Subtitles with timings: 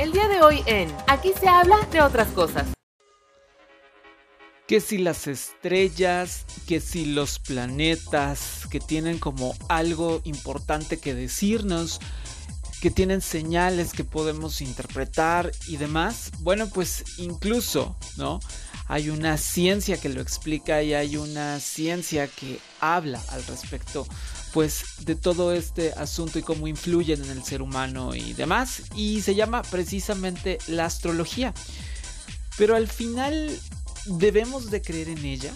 [0.00, 2.68] El día de hoy en Aquí se habla de otras cosas.
[4.66, 12.00] Que si las estrellas, que si los planetas, que tienen como algo importante que decirnos,
[12.80, 16.30] que tienen señales que podemos interpretar y demás.
[16.38, 18.40] Bueno, pues incluso, ¿no?
[18.86, 24.06] Hay una ciencia que lo explica y hay una ciencia que habla al respecto,
[24.52, 28.82] pues, de todo este asunto y cómo influyen en el ser humano y demás.
[28.94, 31.54] Y se llama precisamente la astrología.
[32.56, 33.58] Pero al final,
[34.06, 35.52] ¿debemos de creer en ella?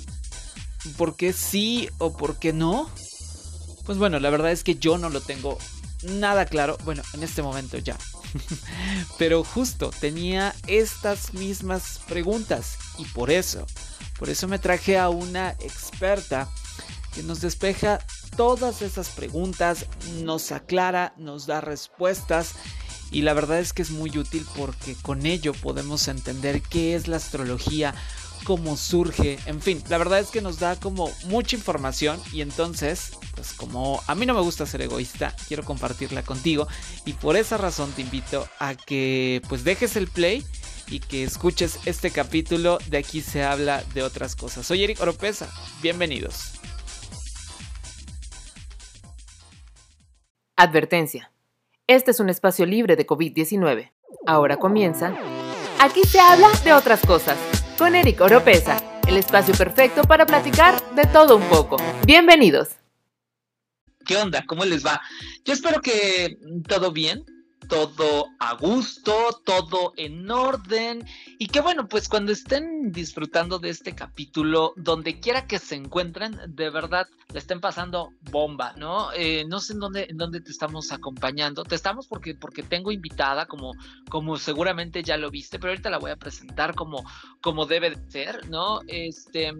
[0.96, 2.90] ¿Por qué sí o por qué no?
[3.84, 5.58] Pues bueno, la verdad es que yo no lo tengo
[6.02, 6.76] nada claro.
[6.84, 7.96] Bueno, en este momento ya.
[9.18, 13.66] Pero justo tenía estas mismas preguntas y por eso,
[14.18, 16.48] por eso me traje a una experta
[17.14, 17.98] que nos despeja
[18.36, 19.86] todas esas preguntas,
[20.22, 22.52] nos aclara, nos da respuestas
[23.10, 27.06] y la verdad es que es muy útil porque con ello podemos entender qué es
[27.06, 27.94] la astrología,
[28.44, 33.12] cómo surge, en fin, la verdad es que nos da como mucha información y entonces,
[33.34, 36.66] pues como a mí no me gusta ser egoísta, quiero compartirla contigo
[37.04, 40.44] y por esa razón te invito a que pues dejes el play
[40.88, 44.66] y que escuches este capítulo de aquí se habla de otras cosas.
[44.66, 45.48] Soy Eric Oropesa,
[45.80, 46.53] bienvenidos.
[50.56, 51.32] Advertencia.
[51.88, 53.90] Este es un espacio libre de COVID-19.
[54.24, 55.12] Ahora comienza.
[55.80, 57.36] Aquí se habla de otras cosas
[57.76, 61.76] con Eric Oropesa, el espacio perfecto para platicar de todo un poco.
[62.06, 62.68] Bienvenidos.
[64.06, 64.44] ¿Qué onda?
[64.46, 65.00] ¿Cómo les va?
[65.44, 66.38] Yo espero que
[66.68, 67.24] todo bien
[67.68, 71.04] todo a gusto, todo en orden
[71.38, 76.38] y que bueno, pues cuando estén disfrutando de este capítulo, donde quiera que se encuentren,
[76.48, 79.12] de verdad le estén pasando bomba, ¿no?
[79.12, 82.92] Eh, no sé en dónde, en dónde te estamos acompañando, te estamos porque, porque tengo
[82.92, 83.72] invitada, como,
[84.08, 87.04] como seguramente ya lo viste, pero ahorita la voy a presentar como,
[87.40, 88.80] como debe de ser, ¿no?
[88.86, 89.52] Este,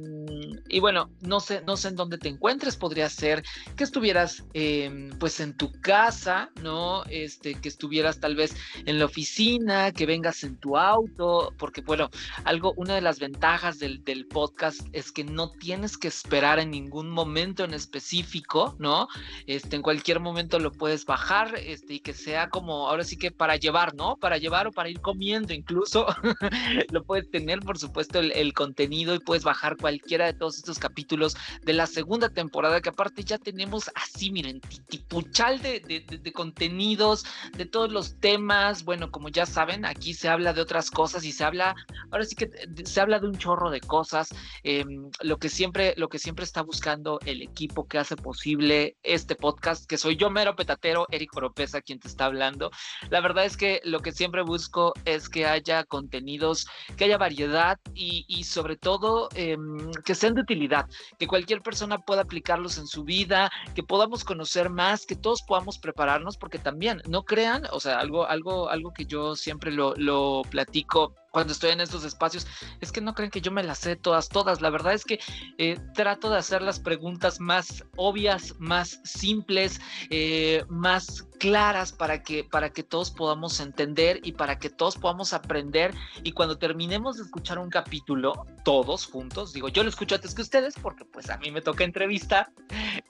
[0.69, 3.43] y bueno, no sé, no sé en dónde te encuentres, podría ser
[3.76, 7.04] que estuvieras em, pues en tu casa, ¿no?
[7.04, 8.54] Este, que estuvieras tal vez
[8.87, 12.10] en la oficina, que vengas en tu auto, porque bueno,
[12.44, 16.70] algo, una de las ventajas del, del podcast es que no tienes que esperar en
[16.70, 19.08] ningún momento en específico, ¿no?
[19.47, 23.30] Este, en cualquier momento lo puedes bajar, este, y que sea como, ahora sí que
[23.30, 24.19] para llevar, ¿no?
[24.19, 26.06] Para llevar o para ir comiendo incluso,
[26.91, 31.34] lo puedes tener, por supuesto, el, contenido y puedes bajar cualquiera de todos estos capítulos
[31.62, 34.60] de la segunda temporada, que aparte ya tenemos así, miren,
[34.91, 37.25] tipuchal de, de, de, de contenidos,
[37.56, 41.32] de todo los temas, bueno, como ya saben, aquí se habla de otras cosas y
[41.32, 42.50] se habla, ahora sí que
[42.84, 46.62] se habla de un chorro de cosas, em, lo que siempre, lo que siempre está
[46.62, 51.82] buscando el equipo que hace posible este podcast, que soy yo mero petatero, Eric Oropesa,
[51.82, 52.70] quien te está hablando.
[53.10, 56.66] La verdad es que lo que siempre busco es que haya contenidos,
[56.97, 60.88] que haya variedad y, y sobre todo em, que sean de utilidad,
[61.19, 65.78] que cualquier persona pueda aplicarlos en su vida, que podamos conocer más, que todos podamos
[65.78, 70.43] prepararnos, porque también, no crean, o sea, algo, algo, algo que yo siempre lo, lo
[70.50, 72.47] platico cuando estoy en estos espacios,
[72.81, 74.61] es que no creen que yo me las sé todas, todas.
[74.61, 75.19] La verdad es que
[75.59, 79.81] eh, trato de hacer las preguntas más obvias, más simples,
[80.11, 85.33] eh, más claras para que, para que todos podamos entender y para que todos podamos
[85.33, 85.93] aprender.
[86.23, 90.43] Y cuando terminemos de escuchar un capítulo, todos juntos, digo, yo lo escucho antes que
[90.43, 92.49] ustedes porque pues a mí me toca entrevista,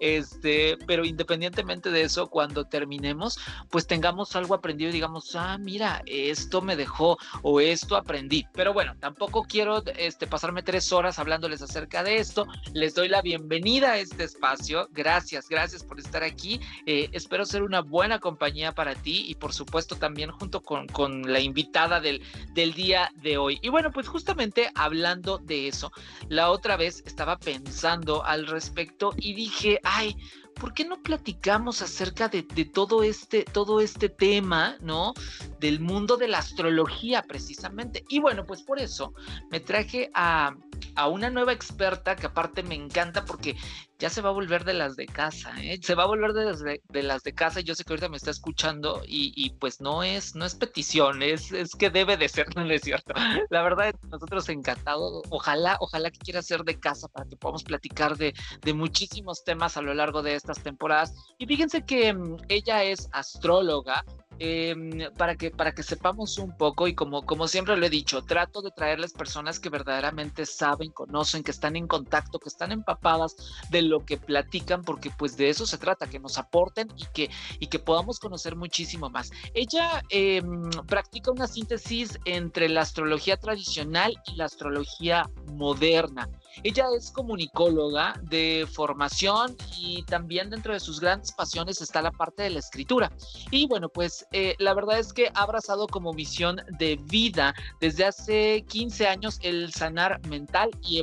[0.00, 6.02] este, pero independientemente de eso, cuando terminemos, pues tengamos algo aprendido y digamos, ah, mira,
[6.06, 8.13] esto me dejó o esto aprendí
[8.52, 12.46] pero bueno, tampoco quiero este, pasarme tres horas hablándoles acerca de esto.
[12.72, 14.88] Les doy la bienvenida a este espacio.
[14.92, 16.60] Gracias, gracias por estar aquí.
[16.86, 21.32] Eh, espero ser una buena compañía para ti y por supuesto también junto con, con
[21.32, 23.58] la invitada del, del día de hoy.
[23.62, 25.92] Y bueno, pues justamente hablando de eso,
[26.28, 30.16] la otra vez estaba pensando al respecto y dije, ay,
[30.54, 35.14] ¿por qué no platicamos acerca de, todo, este, todo este tema, ¿no?
[35.60, 38.04] Del mundo de la astrología, precisamente.
[38.08, 39.12] Y bueno, pues por eso
[39.50, 40.56] me traje a,
[40.94, 43.56] a una nueva experta que aparte me encanta porque
[43.98, 45.78] ya se va a volver de las de casa, ¿eh?
[45.82, 47.60] se va a volver de las de, casa.
[47.60, 51.52] Yo sé que ahorita me está escuchando y, pues no es, no es petición, es,
[51.52, 53.14] es que debe de ser, no es cierto.
[53.50, 58.16] La verdad nosotros encantados, ojalá, ojalá que quiera ser de casa para que podamos platicar
[58.16, 61.14] de, de muchísimos temas a lo largo de estas temporadas.
[61.38, 64.04] Y fíjense que um, ella es astróloga,
[64.38, 68.22] em, para, que, para que sepamos un poco y como, como siempre lo he dicho,
[68.22, 73.36] trato de traerles personas que verdaderamente saben, conocen, que están en contacto, que están empapadas
[73.70, 77.30] de lo que platican, porque pues de eso se trata, que nos aporten y que,
[77.60, 79.30] y que podamos conocer muchísimo más.
[79.54, 86.28] Ella em, practica una síntesis entre la astrología tradicional y la astrología moderna.
[86.62, 92.44] Ella es comunicóloga de formación y también dentro de sus grandes pasiones está la parte
[92.44, 93.10] de la escritura.
[93.50, 98.04] Y bueno, pues eh, la verdad es que ha abrazado como misión de vida desde
[98.04, 100.98] hace 15 años el sanar mental y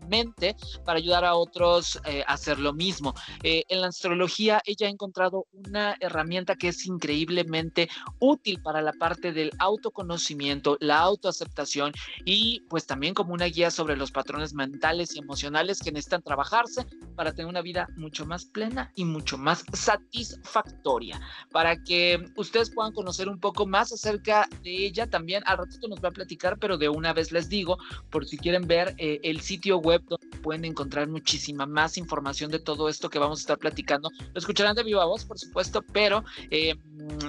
[0.00, 3.14] emocional para ayudar a otros eh, a hacer lo mismo.
[3.42, 7.88] Eh, en la astrología ella ha encontrado una herramienta que es increíblemente
[8.18, 11.92] útil para la parte del autoconocimiento, la autoaceptación
[12.24, 16.86] y pues también como una guía sobre los patrones mentales y emocionales que necesitan trabajarse
[17.16, 21.20] para tener una vida mucho más plena y mucho más satisfactoria.
[21.50, 26.02] Para que ustedes puedan conocer un poco más acerca de ella, también al ratito nos
[26.02, 27.78] va a platicar, pero de una vez les digo,
[28.10, 29.99] por si quieren ver eh, el sitio web
[30.42, 34.10] pueden encontrar muchísima más información de todo esto que vamos a estar platicando.
[34.32, 36.74] Lo escucharán de viva voz, por supuesto, pero eh,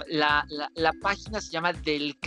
[0.08, 0.46] la,
[0.76, 2.18] la, página se llama del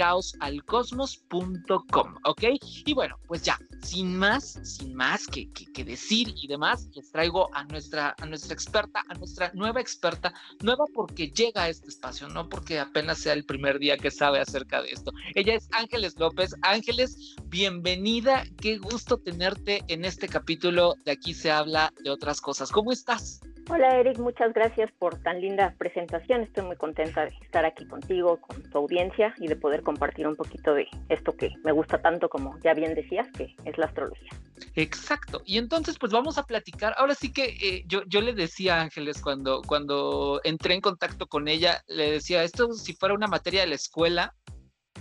[2.24, 2.42] ¿ok?
[2.86, 7.54] Y bueno, pues ya, sin más, sin más que, que, decir y demás, les traigo
[7.54, 10.32] a nuestra, a nuestra experta, a nuestra nueva experta,
[10.62, 14.40] nueva porque llega a este espacio, no porque apenas sea el primer día que sabe
[14.40, 15.12] acerca de esto.
[15.34, 16.54] Ella es Ángeles López.
[16.62, 22.70] Ángeles, bienvenida, qué gusto tenerte en este capítulo de Aquí se habla de otras cosas.
[22.70, 23.40] ¿Cómo estás?
[23.70, 26.42] Hola Eric, muchas gracias por tan linda presentación.
[26.42, 30.36] Estoy muy contenta de estar aquí contigo, con tu audiencia y de poder compartir un
[30.36, 34.28] poquito de esto que me gusta tanto, como ya bien decías, que es la astrología.
[34.74, 35.42] Exacto.
[35.46, 36.94] Y entonces, pues vamos a platicar.
[36.98, 41.26] Ahora sí que eh, yo, yo le decía a Ángeles cuando, cuando entré en contacto
[41.26, 44.34] con ella, le decía, esto si fuera una materia de la escuela,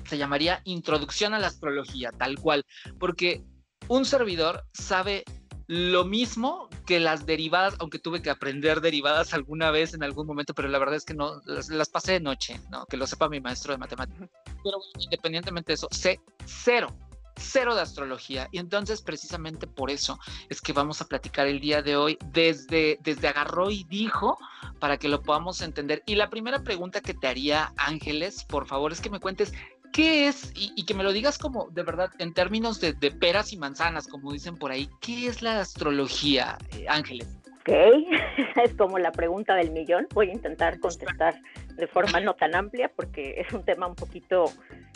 [0.05, 2.65] se llamaría Introducción a la Astrología, tal cual,
[2.99, 3.43] porque
[3.87, 5.23] un servidor sabe
[5.67, 10.53] lo mismo que las derivadas, aunque tuve que aprender derivadas alguna vez en algún momento,
[10.53, 12.85] pero la verdad es que no, las, pasé de noche, ¿no?
[12.85, 14.29] Que lo sepa mi maestro de matemáticas.
[14.63, 16.93] Pero independientemente de eso, sé cero,
[17.37, 18.49] cero de astrología.
[18.51, 20.19] Y entonces, precisamente por eso
[20.49, 24.37] es que vamos a platicar el día de hoy desde, desde agarró y dijo
[24.79, 26.03] para que lo podamos entender.
[26.05, 29.53] Y la primera pregunta que te haría, Ángeles, por favor, es que me cuentes
[29.93, 30.51] ¿qué es?
[30.55, 34.33] Y, que me lo digas como de verdad, en términos de, peras y manzanas, como
[34.33, 37.39] dicen por ahí, ¿qué es la astrología, eh, Ángeles?
[37.59, 37.69] Ok,
[38.63, 40.07] es como la pregunta del millón.
[40.13, 41.35] Voy a intentar contestar
[41.75, 44.45] de forma no tan amplia porque es un tema un poquito,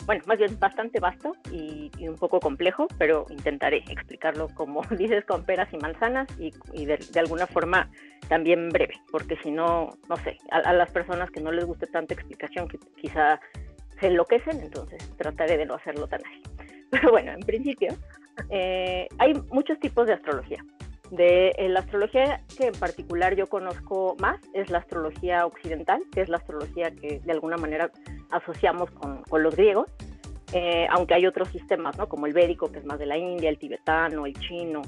[0.04, 5.44] bueno, más bien bastante vasto y, un poco complejo, pero intentaré explicarlo como dices, con
[5.44, 7.88] peras y manzanas y, de, alguna forma
[8.28, 11.86] también breve, porque si no, no sé, a, a, las personas que no les guste
[11.86, 13.40] tanta explicación, que quizá
[14.00, 16.42] se enloquecen, entonces trataré de no hacerlo tan así.
[16.90, 17.94] Pero bueno, en principio,
[18.50, 20.64] eh, hay muchos tipos de astrología.
[21.10, 26.20] De eh, la astrología que en particular yo conozco más es la astrología occidental, que
[26.20, 27.90] es la astrología que de alguna manera
[28.30, 29.86] asociamos con, con los griegos,
[30.52, 32.08] eh, aunque hay otros sistemas, ¿no?
[32.08, 34.82] como el védico, que es más de la India, el tibetano, el chino,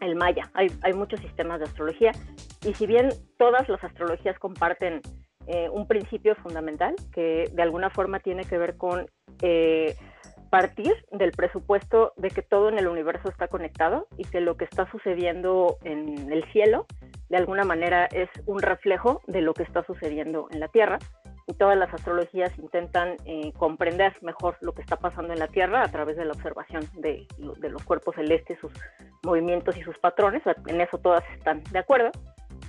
[0.00, 0.50] el maya.
[0.54, 2.12] Hay, hay muchos sistemas de astrología
[2.64, 5.00] y si bien todas las astrologías comparten
[5.48, 9.06] eh, un principio fundamental que de alguna forma tiene que ver con
[9.40, 9.96] eh,
[10.50, 14.64] partir del presupuesto de que todo en el universo está conectado y que lo que
[14.64, 16.86] está sucediendo en el cielo
[17.30, 20.98] de alguna manera es un reflejo de lo que está sucediendo en la Tierra.
[21.46, 25.82] Y todas las astrologías intentan eh, comprender mejor lo que está pasando en la Tierra
[25.82, 28.72] a través de la observación de, de los cuerpos celestes, sus
[29.24, 30.42] movimientos y sus patrones.
[30.66, 32.10] En eso todas están de acuerdo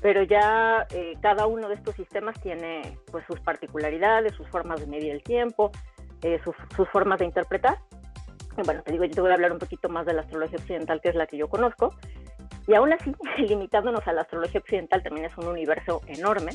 [0.01, 4.87] pero ya eh, cada uno de estos sistemas tiene pues sus particularidades, sus formas de
[4.87, 5.71] medir el tiempo,
[6.21, 6.55] eh, sus,
[6.89, 7.77] formas de interpretar.
[8.57, 10.57] Y bueno, te digo, yo te voy a hablar un poquito más de la astrología
[10.57, 11.93] occidental, que es la que yo conozco.
[12.67, 16.51] Y aún así, limitándonos a la astrología occidental, también es un universo enorme.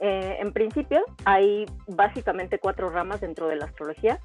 [0.00, 4.20] Eh, en principio, hay básicamente cuatro ramas dentro de la astrología.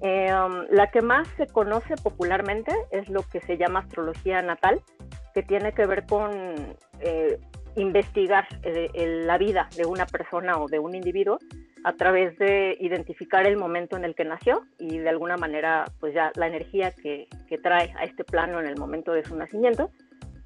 [0.00, 4.80] Um, la que más se conoce popularmente es lo que se llama astrología natal,
[5.34, 6.30] que tiene que ver con
[7.78, 11.38] investigar eh, la vida de una persona o de un individuo
[11.84, 16.12] a través de identificar el momento en el que nació y de alguna manera pues
[16.12, 19.90] ya la energía que, que trae a este plano en el momento de su nacimiento.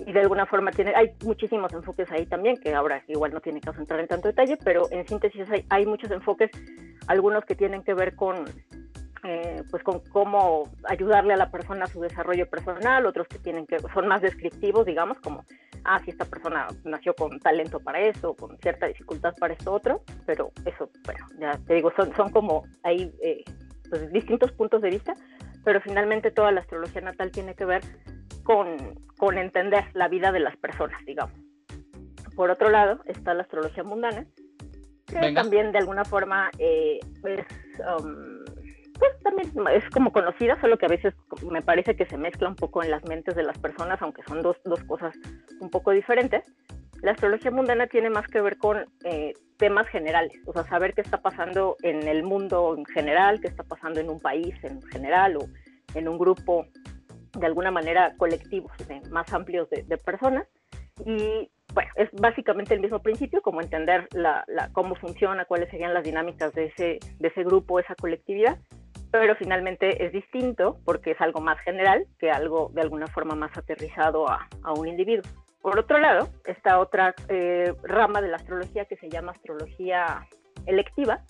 [0.04, 3.60] Y de alguna forma tiene, hay muchísimos enfoques ahí también, que ahora igual no tiene
[3.60, 6.50] caso entrar en tanto detalle, pero en síntesis hay, hay muchos enfoques,
[7.06, 8.44] algunos que tienen que ver con
[9.24, 13.66] eh, pues con cómo ayudarle a la persona a su desarrollo personal, otros que tienen
[13.66, 15.44] que son más descriptivos, digamos, como
[15.84, 20.02] ah, si esta persona nació con talento para esto, con cierta dificultad para esto otro,
[20.26, 23.44] pero eso, bueno, ya te digo, son, son como ahí eh,
[23.88, 25.14] pues, distintos puntos de vista,
[25.64, 27.82] pero finalmente toda la astrología natal tiene que ver
[28.42, 28.76] con,
[29.18, 31.38] con entender la vida de las personas, digamos.
[32.34, 34.26] Por otro lado, está la astrología mundana,
[35.06, 37.46] que también de alguna forma eh, es
[38.02, 38.42] um,
[39.02, 41.12] pues también es como conocida, solo que a veces
[41.50, 44.42] me parece que se mezcla un poco en las mentes de las personas, aunque son
[44.42, 45.12] dos, dos cosas
[45.58, 46.44] un poco diferentes.
[47.02, 51.00] La astrología mundana tiene más que ver con eh, temas generales, o sea, saber qué
[51.00, 55.36] está pasando en el mundo en general, qué está pasando en un país en general
[55.36, 55.48] o
[55.96, 56.66] en un grupo
[57.36, 58.70] de alguna manera colectivos
[59.10, 60.46] más amplios de, personas.
[61.04, 66.04] Y bueno, es básicamente el mismo principio, como entender la, cómo funciona, cuáles serían las
[66.04, 68.60] dinámicas de ese, de ese grupo, esa colectividad,
[69.12, 73.56] pero finalmente es distinto porque es algo más general que algo de alguna forma más
[73.56, 75.30] aterrizado a, un individuo.
[75.60, 80.26] Por otro lado, está otra eh, rama de la astrología que se llama astrología
[80.66, 81.20] electiva,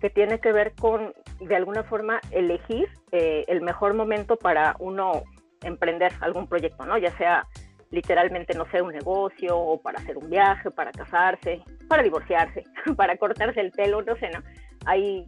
[0.00, 5.22] que tiene que ver con, de alguna forma, elegir eh, el mejor momento para uno
[5.62, 6.98] emprender algún proyecto, ¿no?
[6.98, 7.46] Ya sea
[7.90, 12.64] literalmente, no sé, un negocio o para hacer un viaje, para casarse, para divorciarse,
[12.96, 14.42] para cortarse el pelo, no sé, ¿no?
[14.86, 15.26] Ahí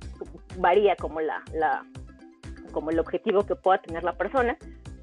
[0.59, 1.85] varía como la, la,
[2.71, 4.57] como el objetivo que pueda tener la persona,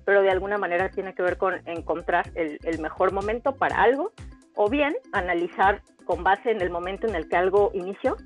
[0.06, 4.12] pero de alguna manera tiene que ver con encontrar el, mejor momento para algo
[4.56, 8.18] o bien analizar con base en el momento en el que algo inició,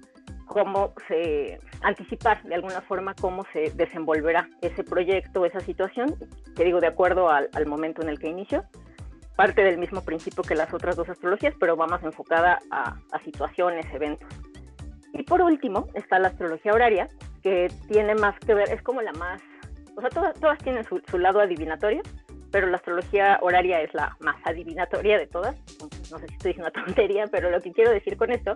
[0.45, 6.15] cómo se anticipar de alguna forma cómo se desenvolverá ese proyecto, esa situación,
[6.55, 8.63] que digo de acuerdo al, momento en el que inició,
[9.35, 13.23] parte del mismo principio que las otras dos astrologías, pero va más enfocada a, a
[13.25, 14.29] situaciones, eventos.
[15.11, 17.09] Y por último está la astrología horaria,
[17.43, 19.41] que tiene más que ver, es como la más,
[19.95, 22.01] o sea, todas, todas tienen su, lado adivinatorio,
[22.51, 25.55] pero la astrología horaria es la más adivinatoria de todas.
[26.11, 28.55] No sé si estoy diciendo una tontería, pero lo que quiero decir con esto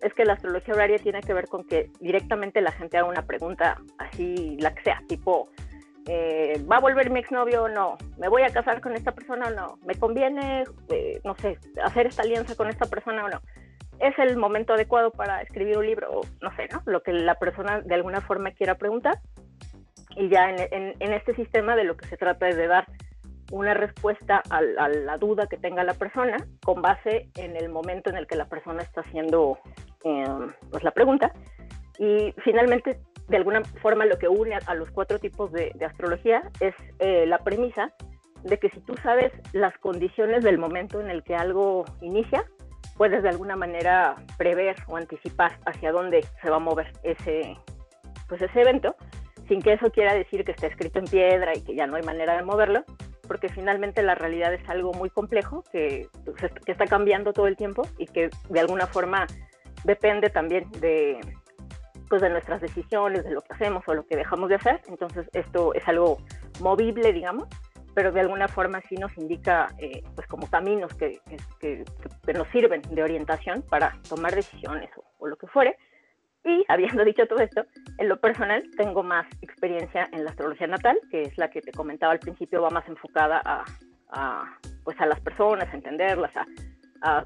[0.00, 3.26] es que la astrología horaria tiene que ver con que directamente la gente haga una
[3.26, 5.48] pregunta así, la que sea, tipo,
[6.06, 7.98] eh, ¿va a volver mi exnovio o no?
[8.16, 9.78] ¿Me voy a casar con esta persona o no?
[9.84, 13.40] ¿Me conviene, eh, no sé, hacer esta alianza con esta persona o no?
[14.00, 16.82] Es el momento adecuado para escribir un libro, o no sé, ¿no?
[16.86, 19.18] Lo que la persona de alguna forma quiera preguntar.
[20.16, 22.86] Y ya en, este sistema de lo que se trata es de dar
[23.50, 28.16] una respuesta a, la duda que tenga la persona con base en el momento en
[28.16, 29.58] el que la persona está haciendo
[30.04, 31.32] em, pues la pregunta.
[31.98, 36.74] Y finalmente, de alguna forma, lo que une a, los cuatro tipos de, astrología es
[36.98, 37.92] eh, la premisa
[38.44, 42.44] de que si tú sabes las condiciones del momento en el que algo inicia,
[42.98, 47.56] puedes de alguna manera prever o anticipar hacia dónde se va a mover ese,
[48.28, 48.96] pues ese evento,
[49.46, 52.02] sin que eso quiera decir que está escrito en piedra y que ya no hay
[52.02, 52.84] manera de moverlo,
[53.26, 57.56] porque finalmente la realidad es algo muy complejo que, pues, que está cambiando todo el
[57.56, 59.26] tiempo y que de alguna forma
[59.84, 61.20] depende también de,
[62.08, 64.80] pues, de nuestras decisiones, de lo que hacemos o lo que dejamos de hacer.
[64.88, 66.18] Entonces esto es algo
[66.60, 67.46] movible, digamos,
[67.98, 71.20] pero de alguna forma sí nos indica eh, pues como caminos que,
[71.58, 71.84] que,
[72.32, 74.88] nos sirven de orientación para tomar decisiones
[75.18, 75.76] o, lo que fuere.
[76.44, 77.64] Y habiendo dicho todo esto,
[77.98, 81.72] en lo personal tengo más experiencia en la astrología natal, que es la que te
[81.72, 83.64] comentaba al principio, va más enfocada a,
[84.10, 84.44] a
[84.84, 86.46] pues a las personas, a entenderlas, a,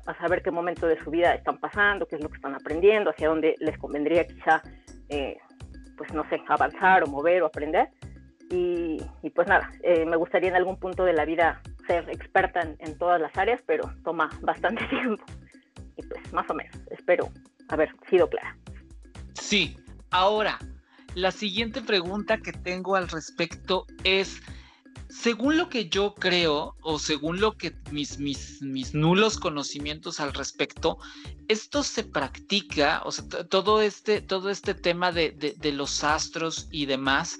[0.06, 3.10] a, saber qué momento de su vida están pasando, qué es lo que están aprendiendo,
[3.10, 4.62] hacia dónde les convendría quizá,
[5.10, 5.36] eh,
[5.98, 7.90] pues no sé, avanzar o mover o aprender.
[8.52, 9.00] Y,
[9.34, 13.18] pues nada, eh, me gustaría en algún punto de la vida ser experta en, todas
[13.18, 15.24] las áreas, pero toma bastante tiempo.
[15.96, 17.30] Y pues más o menos, espero
[17.70, 18.54] haber sido clara.
[19.32, 19.78] Sí,
[20.10, 20.58] ahora,
[21.14, 24.42] la siguiente pregunta que tengo al respecto es,
[25.08, 30.34] según lo que yo creo o según lo que mis, mis, mis nulos conocimientos al
[30.34, 30.98] respecto,
[31.48, 36.84] esto se practica, o sea, todo este, todo este tema de, de los astros y
[36.84, 37.38] demás,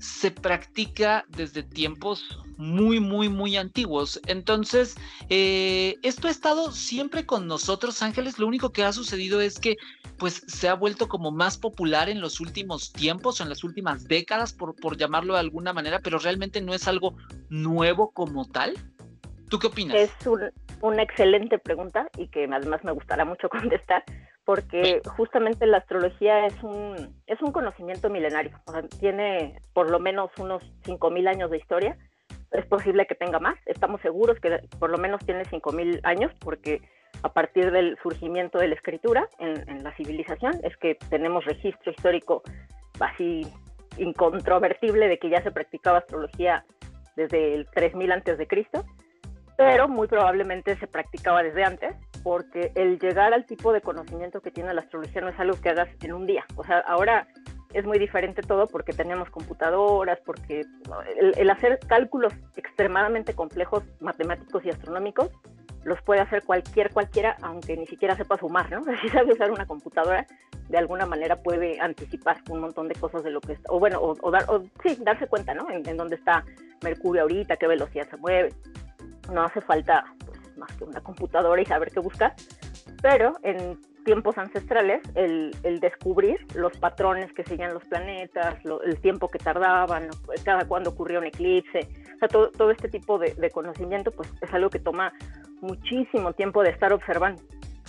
[0.00, 4.20] se practica desde tiempos muy, muy, muy antiguos.
[4.26, 4.96] Entonces,
[5.28, 8.38] eh, esto ha estado siempre con nosotros, Ángeles.
[8.38, 9.76] Lo único que ha sucedido es que,
[10.18, 14.52] pues, se ha vuelto como más popular en los últimos tiempos, en las últimas décadas,
[14.52, 17.14] por, por llamarlo de alguna manera, pero realmente no es algo
[17.48, 18.74] nuevo como tal.
[19.48, 19.96] ¿Tú qué opinas?
[19.96, 20.12] Es
[20.80, 24.04] una excelente pregunta y que además me gustará mucho contestar
[24.44, 30.00] porque justamente la astrología es un, es un conocimiento milenario, o sea, tiene por lo
[30.00, 31.98] menos unos 5.000 años de historia,
[32.52, 36.80] es posible que tenga más, estamos seguros que por lo menos tiene 5.000 años, porque
[37.22, 42.42] a partir del surgimiento de la escritura en, la civilización es que tenemos registro histórico
[43.00, 43.46] así
[43.98, 46.64] incontrovertible de que ya se practicaba astrología
[47.16, 48.84] desde el 3000 antes de Cristo,
[49.58, 54.52] pero muy probablemente se practicaba desde antes, porque el llegar al tipo de conocimiento que
[54.52, 56.44] tiene la astrología no es algo que hagas en un día.
[56.54, 57.26] O sea, ahora
[57.74, 60.64] es muy diferente todo porque tenemos computadoras, porque
[61.36, 65.28] el, hacer cálculos extremadamente complejos, matemáticos y astronómicos,
[65.82, 68.84] los puede hacer cualquier cualquiera, aunque ni siquiera sepa sumar, ¿no?
[69.02, 70.24] Si sabe usar una computadora,
[70.68, 73.98] de alguna manera puede anticipar un montón de cosas de lo que está, o bueno,
[74.00, 75.68] o, dar, o sí, darse cuenta, ¿no?
[75.68, 76.44] En, dónde está
[76.84, 78.50] Mercurio ahorita, qué velocidad se mueve.
[79.32, 82.34] No hace falta pues, más que una computadora y saber qué buscar,
[83.02, 88.56] pero en tiempos ancestrales, el, descubrir los patrones que seguían los planetas,
[88.86, 90.08] el tiempo que tardaban,
[90.46, 91.80] cada cuando ocurría un eclipse,
[92.22, 95.12] o todo, este tipo de, conocimiento, pues es algo que toma
[95.60, 97.42] muchísimo tiempo de estar observando.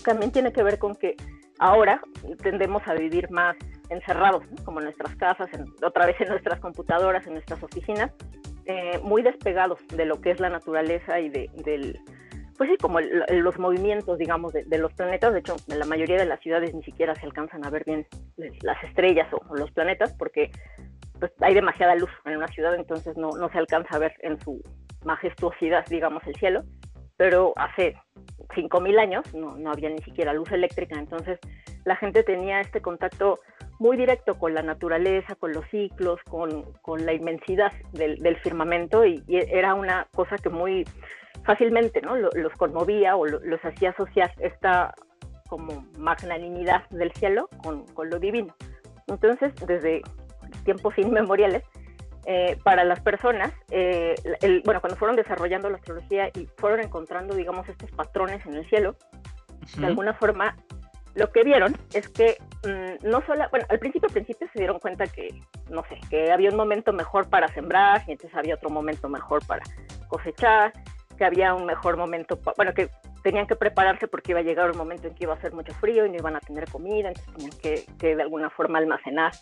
[0.04, 1.16] También tiene que ver con que
[1.58, 2.02] ahora
[2.44, 3.56] tendemos a vivir más
[3.90, 5.48] encerrados, como en nuestras casas,
[5.82, 8.12] otra vez en nuestras computadoras, en nuestras oficinas,
[8.72, 11.50] eh, muy despegados de lo que es la naturaleza y de,
[12.56, 15.34] pues sí, como los movimientos, digamos, de, los planetas.
[15.34, 18.06] De hecho, en la mayoría de las ciudades ni siquiera se alcanzan a ver bien
[18.62, 20.52] las estrellas o, los planetas porque
[21.20, 24.40] pues, hay demasiada luz en una ciudad, entonces no, no se alcanza a ver en
[24.40, 24.62] su
[25.04, 26.62] majestuosidad, digamos, el cielo.
[27.18, 27.96] Pero hace
[28.50, 31.40] 5.000 años no, no había ni siquiera luz eléctrica, entonces
[31.86, 33.40] la gente tenía este contacto
[33.80, 39.06] muy directo con la naturaleza, con los ciclos, con, con la inmensidad del, del firmamento
[39.06, 40.86] y, y, era una cosa que muy
[41.44, 42.16] fácilmente ¿no?
[42.16, 44.94] los conmovía o los hacía asociar esta
[45.48, 48.54] como magnanimidad del cielo con, con lo divino.
[49.08, 50.04] Entonces, desde
[50.64, 51.64] tiempos inmemoriales,
[52.26, 57.34] eh, para las personas, eh, el, bueno, cuando fueron desarrollando la astrología y fueron encontrando,
[57.34, 58.96] digamos, estos patrones en el cielo,
[59.78, 60.56] de alguna forma,
[61.20, 64.80] lo que vieron es que mm, no solo, bueno, al principio, al principio se dieron
[64.80, 65.28] cuenta que,
[65.70, 69.46] no sé, que había un momento mejor para sembrar y entonces había otro momento mejor
[69.46, 69.64] para
[70.08, 70.72] cosechar
[71.18, 72.90] que había un mejor momento, bueno, que
[73.24, 75.74] tenían que prepararse porque iba a llegar un momento en que iba a hacer mucho
[75.74, 79.34] frío y no iban a tener comida, entonces tenían que, que de alguna forma almacenar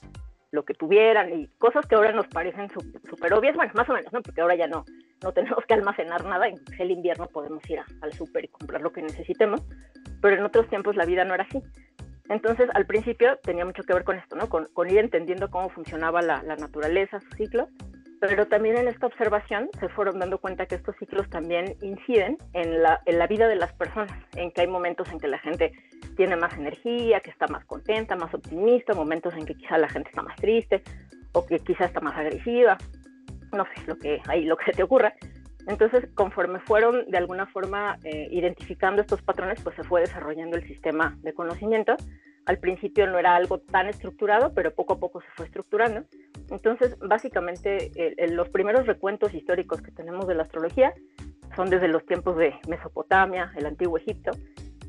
[0.52, 2.70] lo que tuvieran y cosas que ahora nos parecen
[3.10, 4.22] súper obvias, bueno, más o menos, ¿no?
[4.22, 4.86] Porque ahora ya no,
[5.22, 8.92] no tenemos que almacenar nada, en el invierno podemos ir al súper y comprar lo
[8.92, 9.62] que necesitemos,
[10.22, 11.62] pero en otros tiempos la vida no era así.
[12.30, 14.50] Entonces, al principio tenía mucho que ver con esto, ¿no?
[14.50, 17.70] Con, con ir entendiendo cómo funcionaba la, la naturaleza, sus ciclos,
[18.20, 22.82] pero también en esta observación se fueron dando cuenta que estos ciclos también inciden en
[22.82, 25.72] la, vida de las personas, en que hay momentos en que la gente
[26.16, 30.10] tiene más energía, que está más contenta, más optimista, momentos en que quizá la gente
[30.10, 30.82] está más triste
[31.34, 32.78] o que quizá está más agresiva,
[33.56, 35.14] no sé, lo que, ahí, lo que se te ocurra.
[35.68, 40.66] Entonces, conforme fueron de alguna forma eh, identificando estos patrones, pues se fue desarrollando el
[40.66, 41.98] sistema de conocimiento
[42.48, 46.06] al principio no era algo tan estructurado, pero poco a poco se fue estructurando.
[46.50, 47.92] Entonces, básicamente,
[48.30, 50.94] los primeros recuentos históricos que tenemos de la astrología
[51.58, 54.32] son desde los tiempos de Mesopotamia, el antiguo Egipto.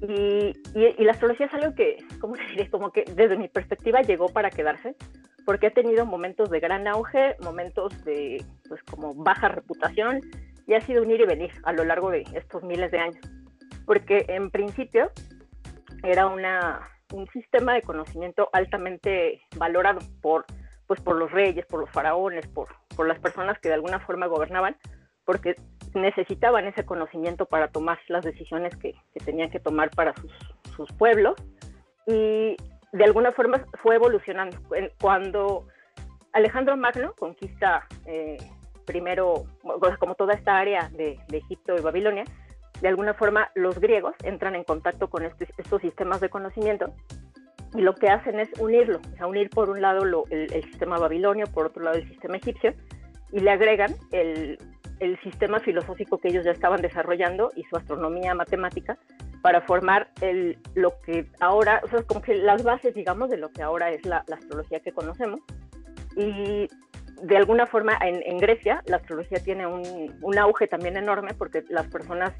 [0.00, 0.52] Y,
[1.02, 2.70] la astrología es algo que, ¿cómo se diría?
[2.70, 4.94] Como que desde mi perspectiva llegó para quedarse,
[5.44, 10.20] porque ha tenido momentos de gran auge, momentos de, pues, como baja reputación,
[10.68, 13.24] y ha sido un ir y venir a lo largo de estos miles de años.
[13.86, 15.10] Porque en principio
[16.02, 16.80] era una,
[17.14, 20.44] un sistema de conocimiento altamente valorado por,
[20.86, 24.26] pues, por los reyes, por los faraones, por, por las personas que de alguna forma
[24.26, 24.76] gobernaban,
[25.24, 25.54] porque
[25.94, 30.32] necesitaban ese conocimiento para tomar las decisiones que, que tenían que tomar para sus,
[30.76, 31.34] sus, pueblos.
[32.06, 32.56] Y
[32.92, 34.58] de alguna forma fue evolucionando.
[35.00, 35.66] Cuando
[36.34, 38.36] Alejandro Magno conquista eh,
[38.88, 39.44] primero,
[40.00, 42.24] como toda esta área de, de Egipto y Babilonia,
[42.80, 46.94] de alguna forma los griegos entran en contacto con este, estos sistemas de conocimiento
[47.74, 51.46] y lo que hacen es unirlo, o sea, unir por un lado el, sistema babilonio,
[51.46, 52.72] por otro lado el sistema egipcio,
[53.30, 54.58] y le agregan el,
[55.00, 58.96] el, sistema filosófico que ellos ya estaban desarrollando y su astronomía matemática
[59.42, 63.50] para formar el, lo que ahora, o sea, como que las bases, digamos, de lo
[63.50, 65.40] que ahora es la, astrología que conocemos.
[66.16, 66.68] Y
[67.22, 71.86] de alguna forma en, Grecia la astrología tiene un, un, auge también enorme porque las
[71.88, 72.32] personas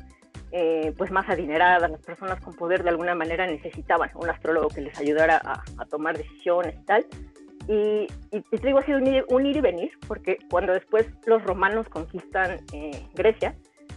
[0.50, 4.80] eh, pues más adineradas, las personas con poder de alguna manera necesitaban un astrólogo que
[4.80, 7.06] les ayudara a, tomar decisiones y tal.
[7.68, 11.86] Y, y, te digo, ha sido un ir, y venir, porque cuando después los romanos
[11.90, 13.54] conquistan eh, Grecia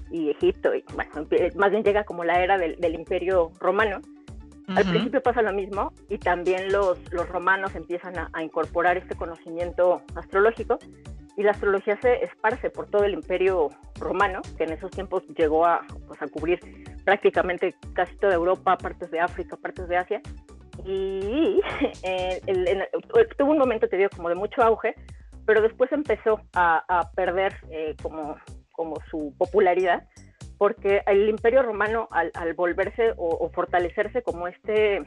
[0.09, 4.01] y Egipto, y bueno, más bien llega como la era del, imperio romano,
[4.67, 9.15] al principio pasa lo mismo y también los, los romanos empiezan a, a, incorporar este
[9.15, 10.79] conocimiento astrológico
[11.37, 13.69] y la astrología se esparce por todo el imperio
[13.99, 16.59] romano, que en esos tiempos llegó a, pues, a cubrir
[17.05, 20.21] prácticamente casi toda Europa, partes de África, partes de Asia.
[20.85, 21.61] Y
[22.03, 22.41] eh,
[23.37, 24.95] tuvo un momento, te digo, como de mucho auge,
[25.45, 28.35] pero después empezó a, perder eh, como,
[28.71, 30.07] como su popularidad,
[30.61, 35.01] porque el imperio romano al, volverse o, fortalecerse como este,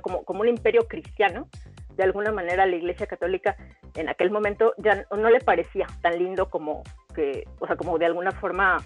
[0.00, 1.48] como, como un imperio cristiano,
[1.96, 3.58] de alguna manera la Iglesia Católica
[3.94, 6.82] en aquel momento ya no le parecía tan lindo como
[7.14, 8.78] que, o sea, como de alguna forma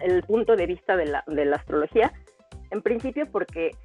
[0.00, 2.12] el punto de vista de la, de la astrología,
[2.72, 3.76] en principio porque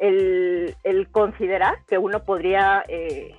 [0.00, 3.38] el, el considerar que uno podría eh,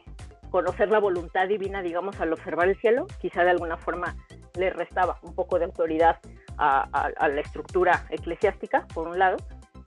[0.52, 4.16] conocer la voluntad divina, digamos, al observar el cielo, quizá de alguna forma
[4.56, 6.20] le restaba un poco de autoridad
[6.58, 9.38] a, la estructura eclesiástica, por un lado,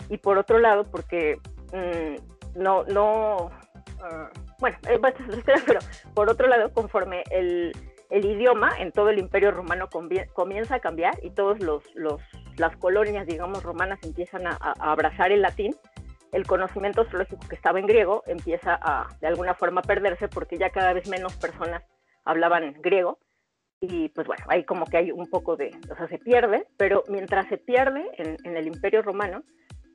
[0.09, 1.38] y por otro lado, porque
[1.72, 3.50] mm, no, no,
[4.02, 5.81] ah, bueno, pero
[6.14, 7.72] por otro lado, conforme el,
[8.11, 9.88] el, idioma en todo el imperio romano
[10.35, 12.20] comienza a cambiar y todas los, los,
[12.57, 15.74] las colonias, digamos, romanas empiezan a, a abrazar el latín,
[16.33, 20.70] el conocimiento astrológico que estaba en griego empieza a de alguna forma perderse porque ya
[20.70, 21.83] cada vez menos personas
[22.24, 23.18] hablaban griego
[23.80, 27.04] y pues bueno, ahí como que hay un poco de, o sea, se pierde, pero
[27.08, 29.42] mientras se pierde en, el imperio romano,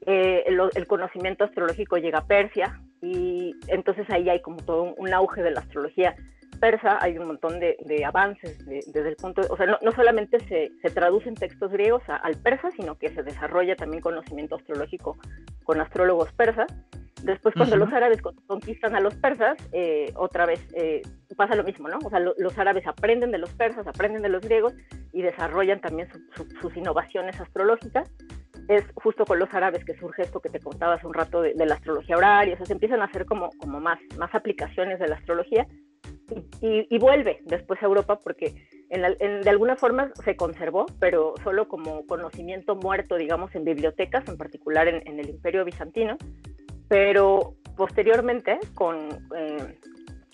[0.06, 5.42] eh, el, conocimiento astrológico llega a Persia y entonces ahí hay como todo un, auge
[5.44, 6.16] de la astrología
[6.64, 10.72] persa, hay un montón de, avances desde el punto, de, o sea, no, solamente se,
[10.82, 15.18] se, traducen textos griegos al persa, sino que se desarrolla también conocimiento astrológico
[15.66, 16.68] con astrólogos persas.
[17.22, 21.02] Después, cuando los árabes conquistan a los persas, eh, otra vez eh,
[21.36, 22.00] pasa lo mismo, ¿no?
[22.02, 24.74] O sea, los árabes aprenden de los persas, aprenden de los griegos
[25.12, 26.08] y desarrollan también
[26.62, 28.10] sus innovaciones astrológicas.
[28.70, 31.54] Es justo con los árabes que surge esto que te contaba hace un rato de,
[31.56, 35.10] la astrología horaria, o sea, se empiezan a hacer como, como más, más aplicaciones de
[35.10, 35.68] la astrología
[36.62, 38.54] y, vuelve después a Europa porque
[38.90, 44.38] en de alguna forma se conservó, pero solo como conocimiento muerto, digamos, en bibliotecas, en
[44.38, 46.18] particular en, el Imperio Bizantino,
[46.88, 49.80] pero posteriormente, con, eh,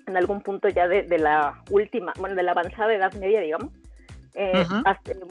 [0.07, 3.71] en algún punto ya de, la última, bueno, de la avanzada Edad Media, digamos,
[4.35, 4.65] eh,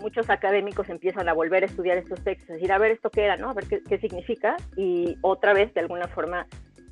[0.00, 3.36] muchos académicos empiezan a volver a estudiar estos textos, decir, a ver esto qué era,
[3.36, 3.50] ¿no?
[3.50, 6.46] A ver qué, qué significa, y otra vez, de alguna forma,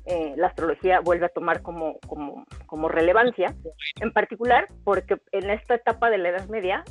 [0.09, 3.53] eh, la astrología vuelve a tomar como, como, relevancia,
[3.99, 6.85] en particular porque en esta etapa de la Edad Media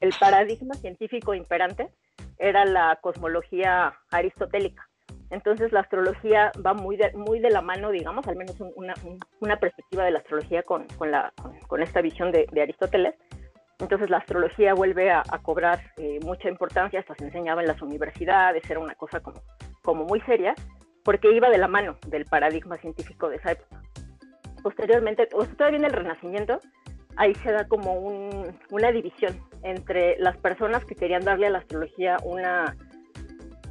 [0.00, 1.90] el paradigma científico imperante
[2.38, 4.88] era la cosmología aristotélica.
[5.28, 8.94] Entonces la astrología va muy de, muy de la mano, digamos, al menos una,
[9.40, 11.34] una perspectiva de la astrología con, con, la,
[11.68, 13.14] con esta visión de, de, Aristóteles.
[13.78, 18.68] Entonces la astrología vuelve a, cobrar eh, mucha importancia, hasta se enseñaba en las universidades,
[18.70, 19.42] era una cosa como,
[19.82, 20.54] como muy seria
[21.10, 23.82] porque iba de la mano del paradigma científico de esa época.
[24.62, 26.60] Posteriormente, o todavía en el Renacimiento,
[27.16, 27.94] ahí se da como
[28.70, 32.76] una división entre las personas que querían darle a la astrología una,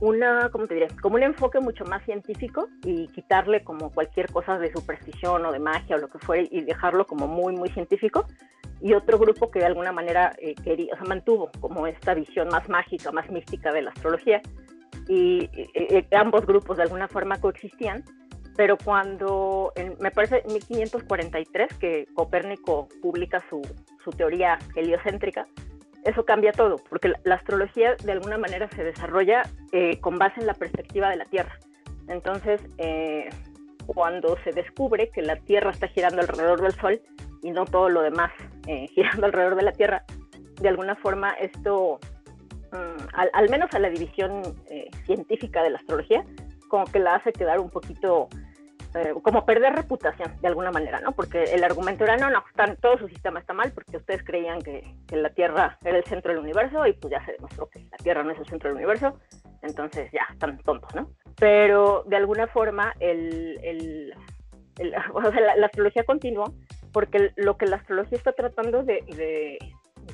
[0.02, 0.88] una, ¿cómo te diré?
[1.02, 5.60] Como un enfoque mucho más científico y quitarle como cualquier cosa de superstición o de
[5.60, 8.26] magia o lo que fuera y dejarlo como muy, muy científico.
[8.82, 12.50] Y otro grupo que de alguna manera eh, quería, o sea, mantuvo como esta visión
[12.50, 14.42] más mágica, más mística de la astrología
[15.10, 15.50] y,
[16.16, 18.04] ambos grupos de alguna forma coexistían,
[18.56, 23.62] pero cuando, me parece, en 1543, que Copérnico publica su,
[24.04, 25.48] su teoría heliocéntrica,
[26.06, 30.48] eso cambia todo, porque la, astrología de alguna manera se desarrolla eh, con base en
[30.48, 31.58] la perspectiva de la Tierra.
[32.08, 33.30] Entonces, eh,
[33.86, 37.02] cuando se descubre que la Tierra está girando alrededor del Sol
[37.42, 38.32] y no todo lo demás
[38.68, 40.06] eh, girando alrededor de la Tierra,
[40.62, 42.00] de alguna forma esto
[42.72, 46.24] Mm, al, menos a la división eh, científica de la astrología,
[46.68, 48.30] como que la hace quedar un poquito,
[48.94, 51.12] eh, como perder reputación de alguna manera, ¿no?
[51.14, 52.44] Porque el argumento era, no, no,
[52.80, 56.42] todo su sistema está mal porque ustedes creían que, la Tierra era el centro del
[56.42, 59.20] universo y pues ya se demostró que la Tierra no es el centro del universo,
[59.64, 61.10] entonces ya, están tontos, ¿no?
[61.40, 64.14] Pero de alguna forma el, el,
[64.92, 66.54] la, astrología continuó
[66.94, 69.02] porque lo que la astrología está tratando de,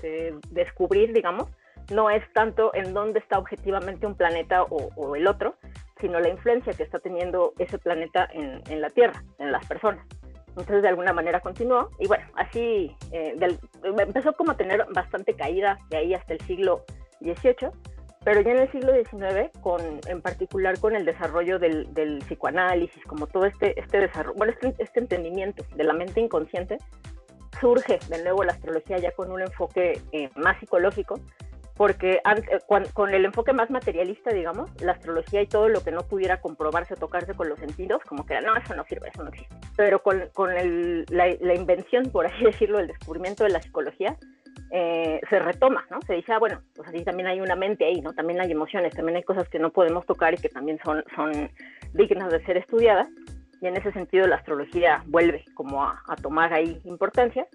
[0.01, 1.49] de descubrir, digamos,
[1.91, 5.55] no es tanto en dónde está objetivamente un planeta o, el otro,
[5.99, 10.05] sino la influencia que está teniendo ese planeta en, la Tierra, en las personas.
[10.49, 13.35] Entonces, de alguna manera continuó y bueno, así eh,
[13.83, 16.85] empezó como a tener bastante caída de ahí hasta el siglo
[17.21, 17.71] XVIII,
[18.23, 23.27] pero ya en el siglo XIX, con, en particular con el desarrollo del, psicoanálisis, como
[23.27, 26.77] todo este, este desarrollo, bueno, este, este entendimiento de la mente inconsciente,
[27.59, 31.19] surge de nuevo la astrología ya con un enfoque eh, más psicológico,
[31.75, 32.59] porque eh,
[32.93, 36.93] con, el enfoque más materialista, digamos, la astrología y todo lo que no pudiera comprobarse
[36.93, 39.55] o tocarse con los sentidos, como que era, no, eso no sirve, eso no existe.
[39.75, 40.23] Pero con,
[41.09, 44.15] la, invención, por así decirlo, el descubrimiento de la psicología,
[44.71, 45.99] eh, se retoma, ¿no?
[46.07, 48.13] Se dice, ah, bueno, pues así también hay una mente ahí, ¿no?
[48.13, 51.51] También hay emociones, también hay cosas que no podemos tocar y que también son, son
[51.93, 53.07] dignas de ser estudiadas.
[53.61, 57.47] Y en ese sentido la astrología vuelve como a tomar ahí importancia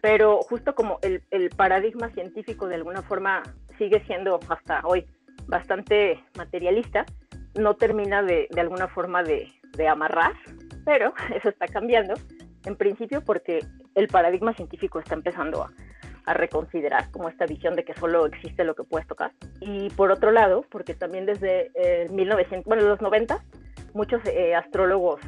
[0.00, 3.42] pero justo como el, el paradigma científico de alguna forma
[3.78, 5.06] sigue siendo hasta hoy
[5.46, 7.04] bastante materialista,
[7.58, 10.32] no termina de, de alguna forma de, de, amarrar,
[10.84, 12.14] pero eso está cambiando,
[12.64, 13.60] en principio porque
[13.94, 15.70] el paradigma científico está empezando a,
[16.26, 19.32] a, reconsiderar como esta visión de que solo existe lo que puedes tocar.
[19.60, 23.42] Y por otro lado, porque también desde eh, 1900, bueno, los 90,
[23.94, 25.20] muchos eh, astrólogos,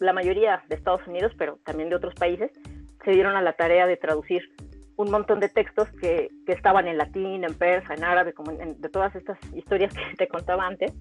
[0.00, 2.50] la mayoría de Estados Unidos, pero también de otros países,
[3.04, 4.42] se dieron a la tarea de traducir
[4.96, 8.80] un montón de textos que, que estaban en latín, en persa, en árabe, como en,
[8.80, 10.92] de todas estas historias que te contaba antes,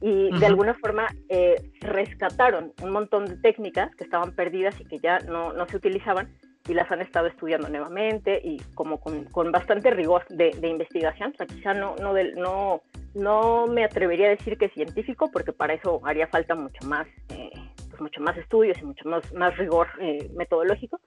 [0.00, 4.98] y de alguna forma eh, rescataron un montón de técnicas que estaban perdidas y que
[4.98, 6.28] ya no, no se utilizaban
[6.68, 11.32] y las han estado estudiando nuevamente y como con, con bastante rigor de, de, investigación.
[11.32, 12.82] O sea, quizá no, no, de, no,
[13.14, 17.50] no me atrevería a decir que científico, porque para eso haría falta mucho más, eh,
[17.88, 21.00] pues mucho más estudios y mucho más, más rigor eh, metodológico,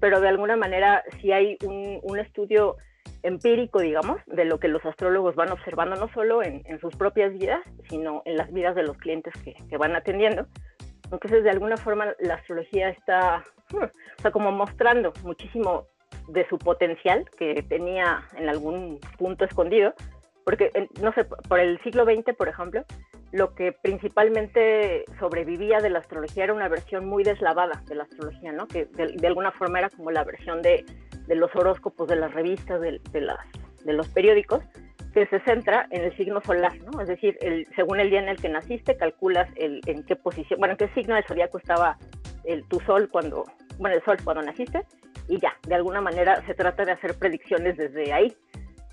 [0.00, 2.76] pero de alguna manera sí hay un, estudio
[3.22, 7.60] empírico, digamos, de lo que los astrólogos van observando no solo en, sus propias vidas,
[7.88, 10.46] sino en las vidas de los clientes que, que van atendiendo.
[11.10, 15.86] Entonces, de alguna forma, la astrología está, o sea, como mostrando muchísimo
[16.28, 19.94] de su potencial que tenía en algún punto escondido,
[20.44, 22.84] porque, no sé, por el siglo XX, por ejemplo,
[23.36, 28.52] lo que principalmente sobrevivía de la astrología era una versión muy deslavada de la astrología,
[28.52, 28.66] ¿no?
[28.66, 30.84] Que de, de alguna forma era como la versión de,
[31.26, 33.38] de los horóscopos de las revistas, de, de, las,
[33.84, 34.62] de los periódicos,
[35.12, 37.00] que se centra en el signo solar, ¿no?
[37.00, 40.58] Es decir, el, según el día en el que naciste, calculas el, en qué posición,
[40.58, 41.98] bueno, en qué signo del zodiaco estaba
[42.44, 43.44] el, tu sol cuando,
[43.78, 44.82] bueno, el sol cuando naciste,
[45.28, 48.36] y ya, de alguna manera se trata de hacer predicciones desde ahí.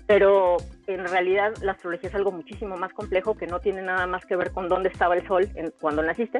[0.06, 4.24] Pero en realidad la astrología es algo muchísimo más complejo que no tiene nada más
[4.26, 6.38] que ver con dónde estaba el sol en, cuando naciste,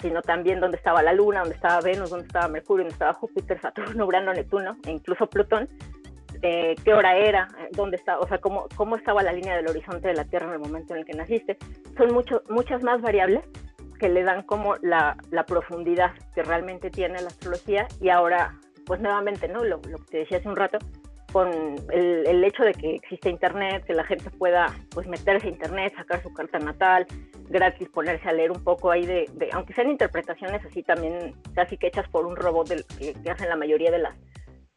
[0.00, 3.60] sino también dónde estaba la luna, dónde estaba Venus, dónde estaba Mercurio, dónde estaba Júpiter,
[3.60, 5.68] Saturno, Urano, Neptuno e incluso Plutón,
[6.42, 10.08] eh, qué hora era, dónde estaba, o sea, cómo, cómo estaba la línea del horizonte
[10.08, 11.56] de la Tierra en el momento en el que naciste.
[11.96, 13.42] Son mucho, muchas más variables
[13.98, 19.00] que le dan como la, la, profundidad que realmente tiene la astrología y ahora, pues
[19.00, 19.64] nuevamente, ¿no?
[19.64, 20.78] Lo, lo que te decía hace un rato,
[21.32, 21.48] con
[21.92, 25.92] el, el, hecho de que existe internet, que la gente pueda pues meterse a internet,
[25.96, 27.06] sacar su carta natal,
[27.48, 31.76] gratis ponerse a leer un poco ahí de, de aunque sean interpretaciones así también casi
[31.76, 34.16] que hechas por un robot que, que, hacen la mayoría de las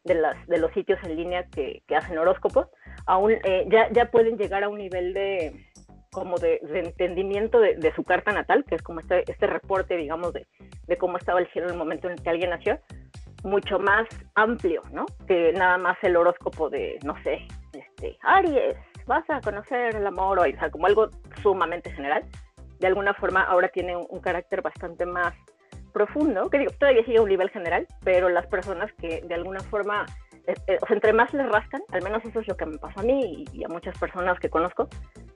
[0.04, 2.68] de las de los sitios en línea que, que hacen horóscopos,
[3.06, 5.66] aún eh, ya, ya pueden llegar a un nivel de
[6.10, 9.96] como de, de entendimiento de, de, su carta natal, que es como este, este reporte,
[9.96, 10.46] digamos, de,
[10.88, 12.80] de cómo estaba el cielo en el momento en el que alguien nació,
[13.42, 15.06] mucho más amplio, ¿no?
[15.26, 18.76] Que nada más el horóscopo de, no sé, este, Aries,
[19.06, 21.08] vas a conocer el amor hoy, o sea, como algo
[21.42, 22.24] sumamente general.
[22.78, 25.34] De alguna forma ahora tiene un, un carácter bastante más
[25.90, 30.06] profundo, que digo, todavía sigue un nivel general, pero las personas que de alguna forma,
[30.46, 32.78] eh, eh, o sea, entre más les rascan, al menos eso es lo que me
[32.78, 34.88] pasa a mí y, y, a muchas personas que conozco,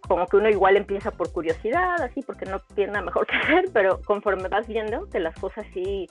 [0.09, 3.64] como que uno igual empieza por curiosidad, así, porque no tiene nada mejor que hacer,
[3.73, 6.07] pero conforme vas viendo que las cosas sí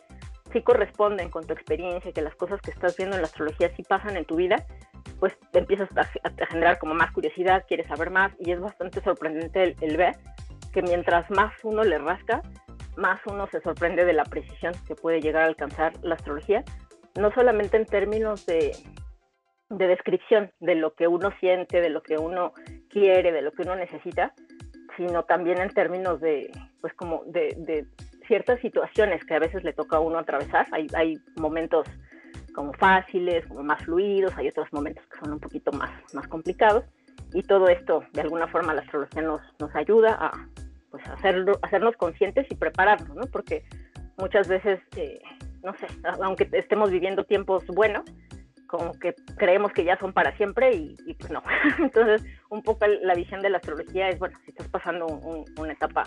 [0.53, 3.83] sí corresponden con tu experiencia, que las cosas que estás viendo en la astrología sí
[3.83, 4.55] pasan en tu vida,
[5.19, 9.97] pues empiezas a, generar como más curiosidad, quieres saber más y es bastante sorprendente el,
[9.97, 10.15] ver
[10.71, 12.41] que mientras más uno le rasca,
[12.95, 16.63] más uno se sorprende de la precisión que puede llegar a alcanzar la astrología,
[17.19, 18.71] no solamente en términos de,
[19.69, 22.53] de descripción de lo que uno siente, de lo que uno
[22.89, 24.33] quiere, de lo que uno necesita,
[24.97, 27.87] sino también en términos de, pues como de
[28.27, 30.67] ciertas situaciones que a veces le toca a uno atravesar.
[30.71, 31.87] Hay, hay momentos
[32.53, 36.85] como fáciles, como más fluidos, hay otros momentos que son un poquito más, más complicados.
[37.33, 40.31] Y todo esto, de alguna forma, la astrología nos, nos ayuda a
[40.91, 43.25] pues, hacerlo, hacernos conscientes y prepararnos, ¿no?
[43.31, 43.63] Porque
[44.17, 45.19] muchas veces, eh,
[45.63, 45.87] no sé,
[46.21, 48.03] aunque estemos viviendo tiempos buenos,
[48.67, 51.43] como que creemos que ya son para siempre y, y pues no.
[51.79, 55.73] Entonces, un poco la visión de la astrología es, bueno, si estás pasando un, una
[55.73, 56.03] etapa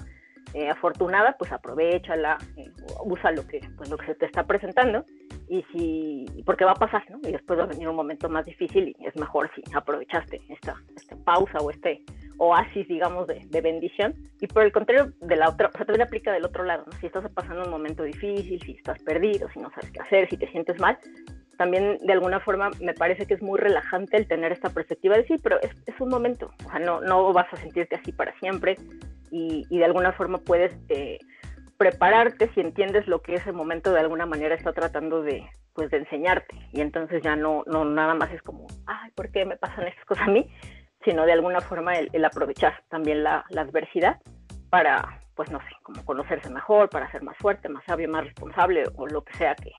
[0.55, 2.71] eh, afortunada, pues aprovechala, eh,
[3.05, 5.05] usa lo que, pues, lo que se te está presentando
[5.49, 7.19] y si, porque va a pasar, ¿no?
[7.29, 10.75] Y después va a venir un momento más difícil y es mejor si aprovechaste esta,
[10.97, 12.03] esta pausa o este
[12.39, 14.15] oasis, digamos, de, de, bendición.
[14.41, 16.93] Y por el contrario, de la otra, o sea, también aplica del otro lado, ¿no?
[16.99, 20.37] Si estás pasando un momento difícil, si estás perdido, si no sabes qué hacer, si
[20.37, 20.99] te sientes mal,
[21.57, 25.27] también de alguna forma me parece que es muy relajante el tener esta perspectiva de
[25.27, 28.77] sí, pero es, un momento, o sea, no, no vas a sentirte así para siempre,
[29.31, 31.19] y, y de alguna forma puedes eh,
[31.77, 35.99] prepararte si entiendes lo que ese momento de alguna manera está tratando de, pues, de
[35.99, 36.57] enseñarte.
[36.73, 40.05] Y entonces ya no, no nada más es como, ay, ¿por qué me pasan estas
[40.05, 40.49] cosas a mí?
[41.05, 44.21] Sino de alguna forma el, el aprovechar también la, la, adversidad
[44.71, 48.85] para, pues no sé, como conocerse mejor, para ser más fuerte, más sabio, más responsable
[48.97, 49.73] o lo que sea que,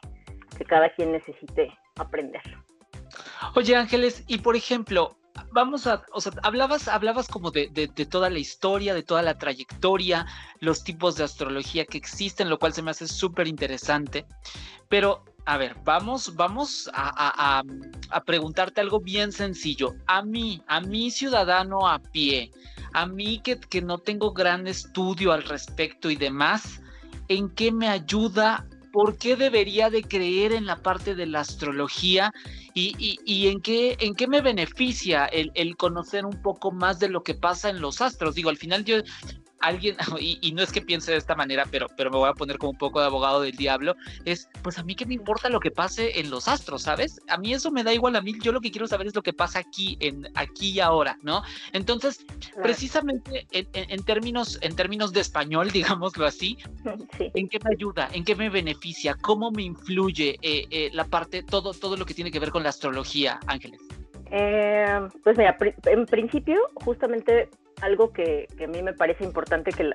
[0.57, 2.41] que cada quien necesite aprender.
[3.55, 5.17] Oye Ángeles, y por ejemplo,
[5.51, 9.37] vamos a, o sea, hablabas, hablabas como de, de, toda la historia, de toda la
[9.37, 10.25] trayectoria,
[10.59, 14.25] los tipos de astrología que existen, lo cual se me hace súper interesante.
[14.89, 17.63] Pero, a ver, vamos, vamos a,
[18.25, 19.95] preguntarte algo bien sencillo.
[20.07, 22.51] A mí, a mí ciudadano a pie,
[22.93, 26.81] a mí que, que no tengo gran estudio al respecto y demás,
[27.27, 32.31] ¿en qué me ayuda ¿por qué debería de creer en la parte de la astrología
[32.73, 37.23] y, en, qué, en qué me beneficia el, el, conocer un poco más de lo
[37.23, 38.35] que pasa en los astros?
[38.35, 38.97] Digo, al final yo
[39.59, 42.57] alguien, y, no es que piense de esta manera, pero, pero me voy a poner
[42.57, 45.59] como un poco de abogado del diablo, es, pues a mí que me importa lo
[45.59, 47.19] que pase en los astros, ¿sabes?
[47.27, 49.23] A mí eso me da igual a mí, yo lo que quiero saber es lo
[49.23, 51.43] que pasa aquí, en aquí y ahora, ¿no?
[51.73, 52.25] Entonces,
[52.61, 56.57] precisamente en, términos, en términos de español, digámoslo así,
[57.19, 58.09] ¿en qué me ayuda?
[58.13, 59.15] ¿En qué me beneficia?
[59.21, 62.63] ¿Cómo me influye eh, eh, la parte, todo, todo lo que tiene que ver con
[62.63, 63.81] la astrología, Ángeles?
[64.31, 67.49] Eh, pues mira, en principio, justamente
[67.81, 69.91] algo que, a mí me parece importante que,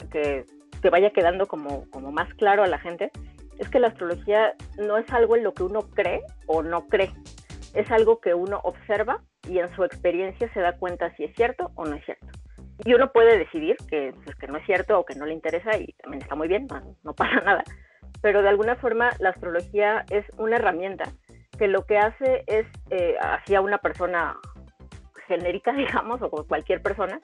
[0.80, 3.10] que, vaya quedando como, más claro a la gente
[3.58, 7.12] es que la astrología no es algo en lo que uno cree o no cree,
[7.74, 11.70] es algo que uno observa y en su experiencia se da cuenta si es cierto
[11.74, 12.26] o no es cierto.
[12.84, 15.92] Y uno puede decidir que, pues, no es cierto o que no le interesa y
[16.02, 16.66] también está muy bien,
[17.04, 17.62] no, pasa nada.
[18.20, 21.04] Pero de alguna forma la astrología es una herramienta
[21.58, 24.36] que lo que hace es, eh, hacia una persona
[25.28, 27.20] genérica, digamos, o cualquier persona,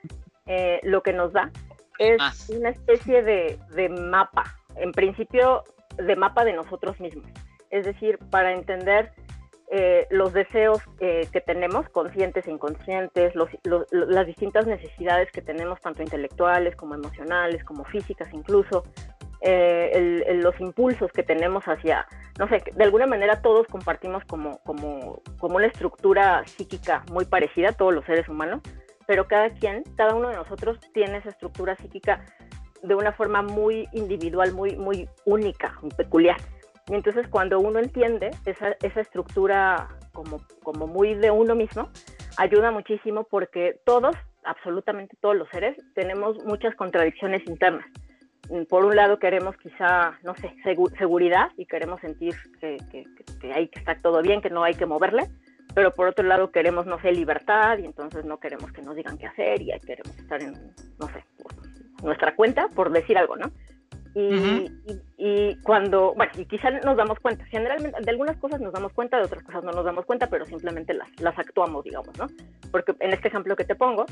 [0.48, 1.50] eh, lo que nos da
[1.98, 4.44] es una especie de, mapa,
[4.76, 5.62] en principio
[5.96, 7.26] de mapa de nosotros mismos.
[7.70, 9.12] Es decir, para entender
[9.70, 16.02] eh, los deseos eh, que tenemos, conscientes e inconscientes, las distintas necesidades que tenemos, tanto
[16.02, 18.84] intelectuales como emocionales, como físicas incluso,
[19.42, 22.06] los impulsos que tenemos hacia,
[22.38, 27.72] no sé, de alguna manera todos compartimos como, como, como una estructura psíquica muy parecida,
[27.72, 28.62] todos los seres humanos,
[29.08, 32.26] pero cada quien, cada uno de nosotros tiene esa estructura psíquica
[32.82, 36.36] de una forma muy individual, muy, muy única, peculiar.
[36.88, 41.88] Y entonces cuando uno entiende esa, esa estructura como, como muy de uno mismo,
[42.36, 47.86] ayuda muchísimo porque todos, absolutamente todos los seres, tenemos muchas contradicciones internas.
[48.68, 50.54] Por un lado queremos quizá, no sé,
[50.98, 53.04] seguridad y queremos sentir que, que,
[53.40, 55.30] que, hay que estar todo bien, que no hay que moverle
[55.74, 59.18] pero por otro lado queremos, no sé, libertad y entonces no queremos que nos digan
[59.18, 60.52] qué hacer y queremos estar en,
[60.98, 61.24] no sé,
[62.02, 63.50] nuestra cuenta, por decir algo, ¿no?
[64.14, 64.72] Y,
[65.16, 69.16] y, cuando, bueno, y quizá nos damos cuenta, generalmente de algunas cosas nos damos cuenta,
[69.18, 72.26] de otras cosas no nos damos cuenta, pero simplemente las, las actuamos, digamos, ¿no?
[72.72, 74.06] Porque en este ejemplo que te pongo,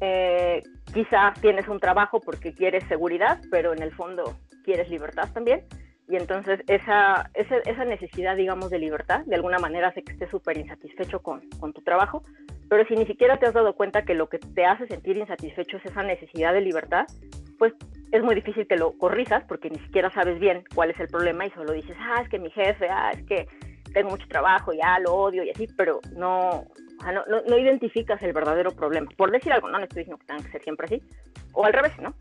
[0.00, 0.62] eh,
[0.94, 5.64] quizá tienes un trabajo porque quieres seguridad, pero en el fondo quieres libertad también.
[6.08, 10.30] Y entonces esa, esa, esa, necesidad, digamos, de libertad, de alguna manera hace que estés
[10.30, 12.22] súper insatisfecho con, con, tu trabajo,
[12.68, 15.76] pero si ni siquiera te has dado cuenta que lo que te hace sentir insatisfecho
[15.76, 17.06] es esa necesidad de libertad,
[17.58, 17.72] pues
[18.10, 21.46] es muy difícil que lo corrijas porque ni siquiera sabes bien cuál es el problema
[21.46, 23.46] y solo dices, ah, es que mi jefe, ah, es que
[23.92, 26.64] tengo mucho trabajo, ya lo odio y así, pero no,
[27.04, 29.08] no, no, no identificas el verdadero problema.
[29.16, 31.02] Por decir algo, no, no estoy diciendo que tenga que ser siempre así,
[31.52, 32.14] o al revés, ¿no?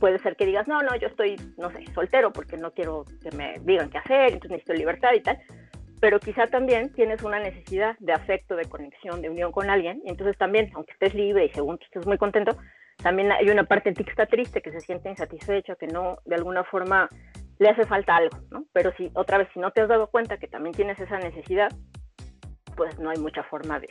[0.00, 3.30] Puede ser que digas, no, no, yo estoy, no sé, soltero porque no quiero que
[3.36, 5.38] me digan qué hacer, entonces necesito libertad y tal.
[6.00, 10.02] Pero quizá también tienes una necesidad de afecto, de conexión, de unión con alguien.
[10.04, 12.56] Y entonces también, aunque estés libre y según tú estés muy contento,
[13.02, 16.18] también hay una parte en ti que está triste, que se siente insatisfecha, que no,
[16.24, 17.08] de alguna forma,
[17.58, 18.66] le hace falta algo, ¿no?
[18.72, 21.70] Pero si, otra vez, si no te has dado cuenta que también tienes esa necesidad,
[22.76, 23.88] pues no hay mucha forma de,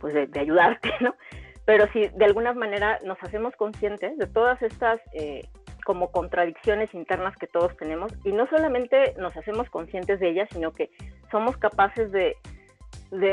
[0.00, 1.14] pues de, de ayudarte, ¿no?
[1.70, 5.46] Pero si de alguna manera nos hacemos conscientes de todas estas eh,
[5.84, 10.72] como contradicciones internas que todos tenemos y no solamente nos hacemos conscientes de ellas, sino
[10.72, 10.90] que
[11.30, 12.34] somos capaces de,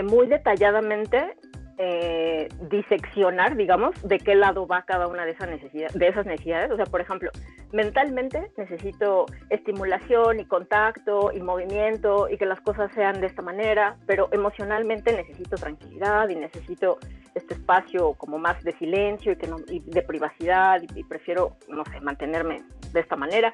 [0.04, 1.34] muy detalladamente
[1.80, 6.70] eh, diseccionar, digamos, de qué lado va cada una de esas, necesidades, de esas necesidades.
[6.70, 7.32] O sea, por ejemplo,
[7.72, 13.98] mentalmente necesito estimulación y contacto y movimiento y que las cosas sean de esta manera,
[14.06, 17.00] pero emocionalmente necesito tranquilidad y necesito
[17.38, 21.84] este espacio como más de silencio y, que no, y de privacidad y, prefiero, no
[21.86, 23.54] sé, mantenerme de esta manera.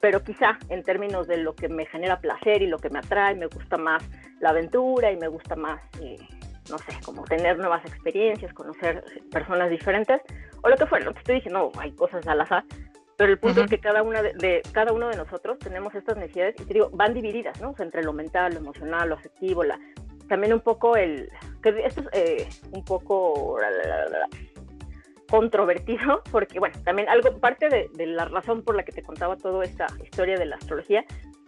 [0.00, 3.34] Pero quizá en términos de lo que me genera placer y lo que me atrae,
[3.34, 4.02] me gusta más
[4.40, 5.80] la aventura y me gusta más...
[6.00, 6.18] Eh,
[6.70, 10.20] no sé, como tener nuevas experiencias, conocer personas diferentes,
[10.62, 12.64] o lo que fuera, lo que estoy diciendo, hay cosas al azar,
[13.16, 16.54] pero el punto es que cada una de, cada uno de nosotros tenemos estas necesidades
[16.60, 17.74] y te digo, van divididas, ¿no?
[17.78, 19.78] entre lo mental, lo emocional, lo afectivo, la,
[20.32, 21.28] también un poco el,
[21.62, 23.58] esto es eh, un poco
[25.28, 29.36] controvertido, porque bueno, también algo, parte de, de, la razón por la que te contaba
[29.36, 31.04] toda esta historia de la astrología,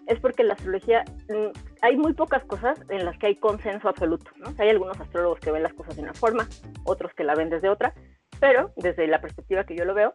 [0.06, 4.30] es porque la astrología, mm, hay muy pocas cosas en las que hay consenso absoluto,
[4.36, 4.52] ¿no?
[4.58, 6.46] hay algunos astrólogos que ven las cosas de una forma,
[6.84, 7.94] otros que la ven desde otra,
[8.38, 10.12] pero desde la perspectiva que yo lo veo,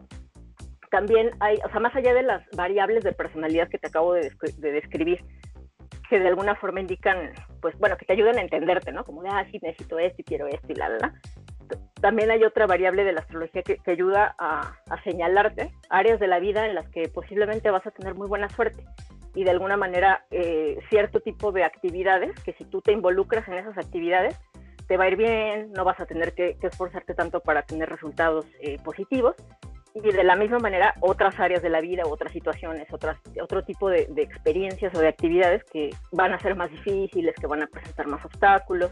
[0.92, 4.32] también hay, o sea, más allá de las variables de personalidad que te acabo de,
[4.60, 5.24] describir,
[6.10, 7.32] que de alguna forma indican,
[7.62, 9.04] pues bueno, que te ayudan a entenderte, ¿no?
[9.06, 11.14] Como de, ah, sí, necesito esto y quiero esto y la, la, la.
[12.02, 16.40] También hay otra variable de la astrología que, ayuda a, a, señalarte áreas de la
[16.40, 18.84] vida en las que posiblemente vas a tener muy buena suerte
[19.36, 23.56] y de alguna manera eh, cierto tipo de actividades que si tú te involucras en
[23.56, 24.40] esas actividades
[24.88, 28.46] te va a ir bien, no vas a tener que, esforzarte tanto para tener resultados
[28.60, 29.36] eh, positivos
[29.94, 33.90] y de la misma manera otras áreas de la vida, otras situaciones, otras, otro tipo
[33.90, 38.08] de, experiencias o de actividades que van a ser más difíciles, que van a presentar
[38.08, 38.92] más obstáculos,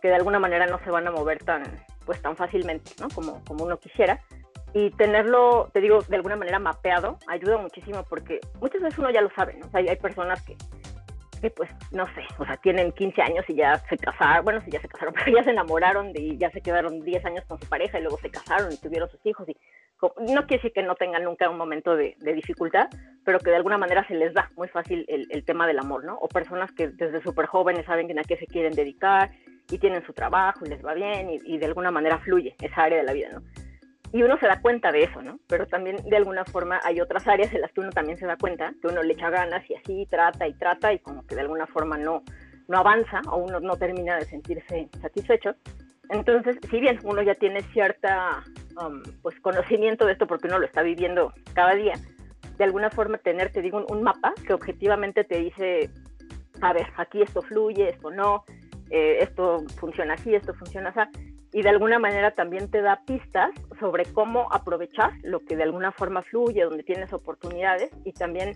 [0.00, 1.62] que de alguna manera no se van a mover tan,
[2.06, 3.08] pues, tan fácilmente ¿no?
[3.08, 4.20] como, como uno quisiera.
[4.72, 9.20] Y tenerlo, te digo, de alguna manera mapeado ayuda muchísimo porque muchas veces uno ya
[9.20, 9.66] lo sabe, ¿no?
[9.66, 10.56] O sea, hay personas que,
[11.40, 14.70] que pues, no sé, o sea, tienen 15 años y ya se casaron, bueno, si
[14.70, 17.68] ya se casaron, pero ya se enamoraron y ya se quedaron 10 años con su
[17.68, 19.56] pareja y luego se casaron y tuvieron sus hijos y
[20.02, 22.88] no quiere decir que no tengan nunca un momento de, dificultad,
[23.24, 26.16] pero que de alguna manera se les da muy fácil el, tema del amor, ¿no?
[26.16, 29.30] O personas que desde súper jóvenes saben a qué se quieren dedicar
[29.70, 32.98] y tienen su trabajo y les va bien y, de alguna manera fluye esa área
[32.98, 33.42] de la vida, ¿no?
[34.12, 35.38] Y uno se da cuenta de eso, ¿no?
[35.46, 38.36] Pero también de alguna forma hay otras áreas en las que uno también se da
[38.36, 41.42] cuenta, que uno le echa ganas y así trata y trata y como que de
[41.42, 42.24] alguna forma no,
[42.66, 45.54] no avanza o uno no termina de sentirse satisfecho.
[46.10, 48.44] Entonces, si bien uno ya tiene cierta
[48.84, 51.94] um, pues conocimiento de esto porque uno lo está viviendo cada día,
[52.58, 55.88] de alguna forma tener, te digo, un, mapa que objetivamente te dice,
[56.60, 58.44] a ver, aquí esto fluye, esto no,
[58.90, 61.10] eh, esto funciona así, esto funciona así,
[61.52, 65.92] y de alguna manera también te da pistas sobre cómo aprovechar lo que de alguna
[65.92, 68.52] forma fluye, donde tienes oportunidades y también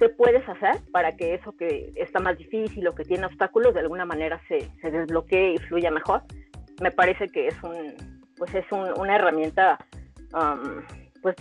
[0.00, 3.80] qué puedes hacer para que eso que está más difícil o que tiene obstáculos de
[3.80, 6.22] alguna manera se, se desbloquee y fluya mejor
[6.80, 9.78] me parece que es un pues es una herramienta
[10.32, 10.82] um,
[11.22, 11.36] pues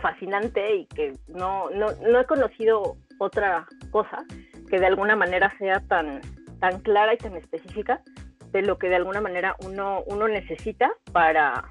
[0.00, 4.24] fascinante y que no, no, no, he conocido otra cosa
[4.68, 6.20] que de alguna manera sea tan,
[6.60, 8.00] tan clara y tan específica
[8.52, 11.64] de lo que de alguna manera uno, uno necesita para,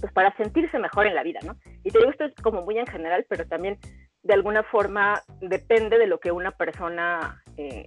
[0.00, 1.56] pues para sentirse mejor en la vida, ¿no?
[1.82, 3.78] Y te digo esto es como muy en general, pero también
[4.22, 7.86] de alguna forma depende de lo que una persona, eh,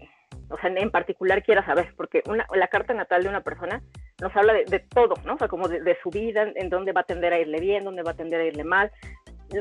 [0.54, 3.82] o sea, en particular quiera saber, porque una, la carta natal de una persona
[4.22, 5.34] nos habla de, todo, ¿no?
[5.34, 8.04] O sea, como de, su vida, en dónde va a tender a irle bien, dónde
[8.04, 8.92] va a tender a irle mal.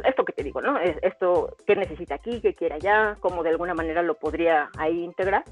[0.04, 0.78] Esto que te digo, ¿no?
[0.78, 3.16] Esto, ¿qué necesita aquí, qué quiere allá?
[3.20, 5.44] Cómo de alguna manera lo podría ahí integrar.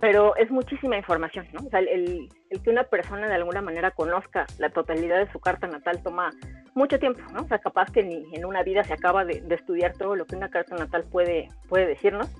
[0.00, 1.66] Pero es muchísima información, ¿no?
[1.66, 5.40] O sea, el, el que una persona de alguna manera conozca la totalidad de su
[5.40, 6.30] carta natal toma
[6.74, 7.42] mucho tiempo, ¿no?
[7.42, 10.26] O sea, capaz que ni en una vida se acaba de, de estudiar todo lo
[10.26, 12.30] que una carta natal puede, puede decirnos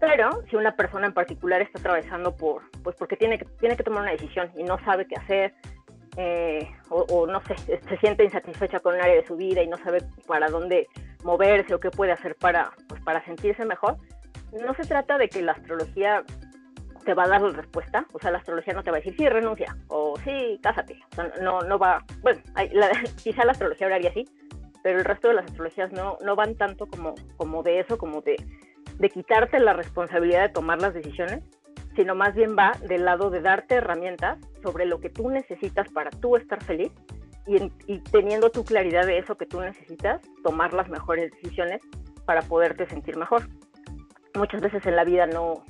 [0.00, 3.82] pero si una persona en particular está atravesando por, pues porque tiene que, tiene que
[3.82, 5.54] tomar una decisión y no sabe qué hacer,
[6.16, 9.76] eh, o, no sé, se siente insatisfecha con un área de su vida y no
[9.78, 10.88] sabe para dónde
[11.22, 13.96] moverse o qué puede hacer para, pues, para sentirse mejor,
[14.52, 16.24] no se trata de que la astrología
[17.04, 19.14] te va a dar la respuesta, o sea, la astrología no te va a decir
[19.16, 22.40] sí, renuncia, o sí, cásate, o sea, no, no va, bueno,
[23.22, 24.24] quizá la astrología hablaría así,
[24.82, 28.22] pero el resto de las astrologías no, no van tanto como, como de eso, como
[28.22, 28.36] de
[28.98, 31.42] de quitarte la responsabilidad de tomar las decisiones,
[31.96, 36.10] sino más bien va del lado de darte herramientas sobre lo que tú necesitas para
[36.10, 36.92] tú estar feliz
[37.86, 41.80] y, teniendo tu claridad de eso que tú necesitas, tomar las mejores decisiones
[42.26, 43.48] para poderte sentir mejor.
[44.34, 45.64] Muchas veces en la vida no,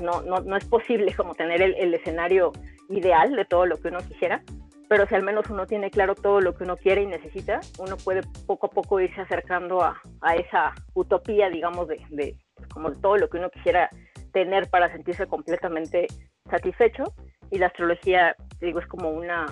[0.00, 2.52] no, no, es posible como tener el, escenario
[2.90, 4.42] ideal de todo lo que uno quisiera,
[4.88, 7.96] pero si al menos uno tiene claro todo lo que uno quiere y necesita, uno
[7.96, 12.36] puede poco a poco irse acercando a, a esa utopía, digamos, de,
[12.72, 13.90] como todo lo que uno quisiera
[14.32, 16.06] tener para sentirse completamente
[16.50, 17.04] satisfecho.
[17.50, 19.46] Y la astrología, digo, es como una,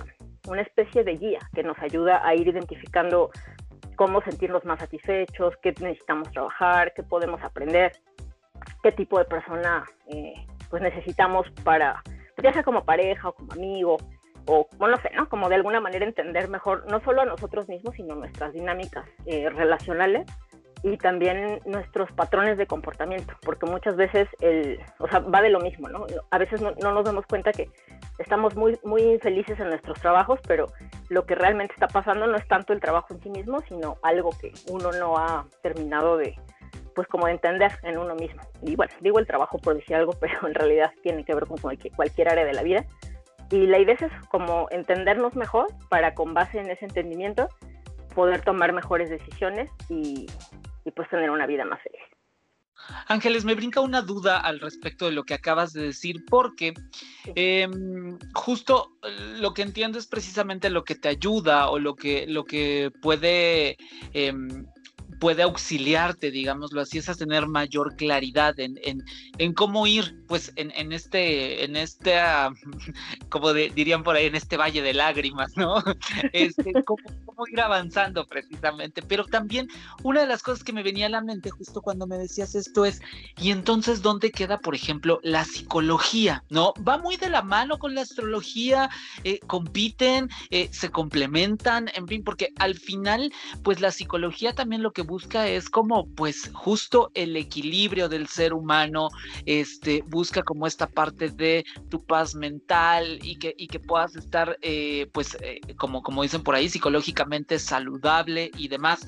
[0.48, 3.30] una especie de guía que nos ayuda a ir identificando
[3.96, 7.92] cómo sentirnos más satisfechos, qué necesitamos trabajar, qué podemos aprender,
[8.82, 10.32] qué tipo de persona eh,
[10.70, 12.02] pues necesitamos para,
[12.42, 13.98] ya sea como pareja o como amigo,
[14.46, 15.28] o bueno, no sé, ¿no?
[15.28, 19.50] Como de alguna manera entender mejor no solo a nosotros mismos, sino nuestras dinámicas eh,
[19.50, 20.26] relacionales
[20.82, 25.60] y también nuestros patrones de comportamiento, porque muchas veces el, o sea, va de lo
[25.60, 26.06] mismo, ¿no?
[26.30, 27.68] A veces no, nos damos cuenta que
[28.18, 30.66] estamos muy, muy infelices en nuestros trabajos, pero
[31.08, 34.30] lo que realmente está pasando no es tanto el trabajo en sí mismo, sino algo
[34.40, 36.34] que uno no ha terminado de,
[36.94, 38.40] pues como de entender en uno mismo.
[38.62, 41.58] Y bueno, digo el trabajo por decir algo, pero en realidad tiene que ver con
[41.58, 42.86] cualquier área de la vida.
[43.50, 47.48] Y la idea es como entendernos mejor para con base en ese entendimiento
[48.14, 50.26] poder tomar mejores decisiones y,
[50.84, 52.00] y pues tener una vida más feliz.
[53.06, 56.74] Ángeles, me brinca una duda al respecto de lo que acabas de decir, porque
[57.34, 58.92] em, justo
[59.38, 63.76] lo que entiendo es precisamente lo que te ayuda o lo que, lo que puede
[64.12, 64.66] em,
[65.20, 68.78] puede auxiliarte, digámoslo así, es tener mayor claridad en,
[69.38, 72.18] en, cómo ir, pues, en, en este, en este,
[73.28, 75.76] como dirían por ahí, en este valle de lágrimas, ¿no?
[76.32, 79.02] Este, cómo, cómo, ir avanzando precisamente.
[79.02, 79.68] Pero también
[80.02, 82.84] una de las cosas que me venía a la mente justo cuando me decías esto
[82.84, 83.00] es,
[83.36, 86.44] ¿y entonces dónde queda, por ejemplo, la psicología?
[86.48, 86.72] ¿No?
[86.86, 88.88] Va muy de la mano con la astrología,
[89.24, 94.92] eh, compiten, eh, se complementan, en fin, porque al final, pues la psicología también lo
[94.92, 99.08] que busca es como pues justo el equilibrio del ser humano,
[99.44, 104.56] este, busca como esta parte de tu paz mental y que, y que puedas estar
[104.62, 109.06] eh, pues eh, como, como dicen por ahí, psicológicamente saludable y demás.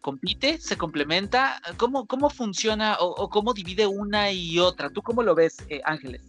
[0.00, 0.58] ¿Compite?
[0.58, 1.60] ¿Se complementa?
[1.76, 4.90] ¿Cómo, cómo funciona o, cómo divide una y otra?
[4.90, 6.22] ¿Tú cómo lo ves, eh, Ángeles?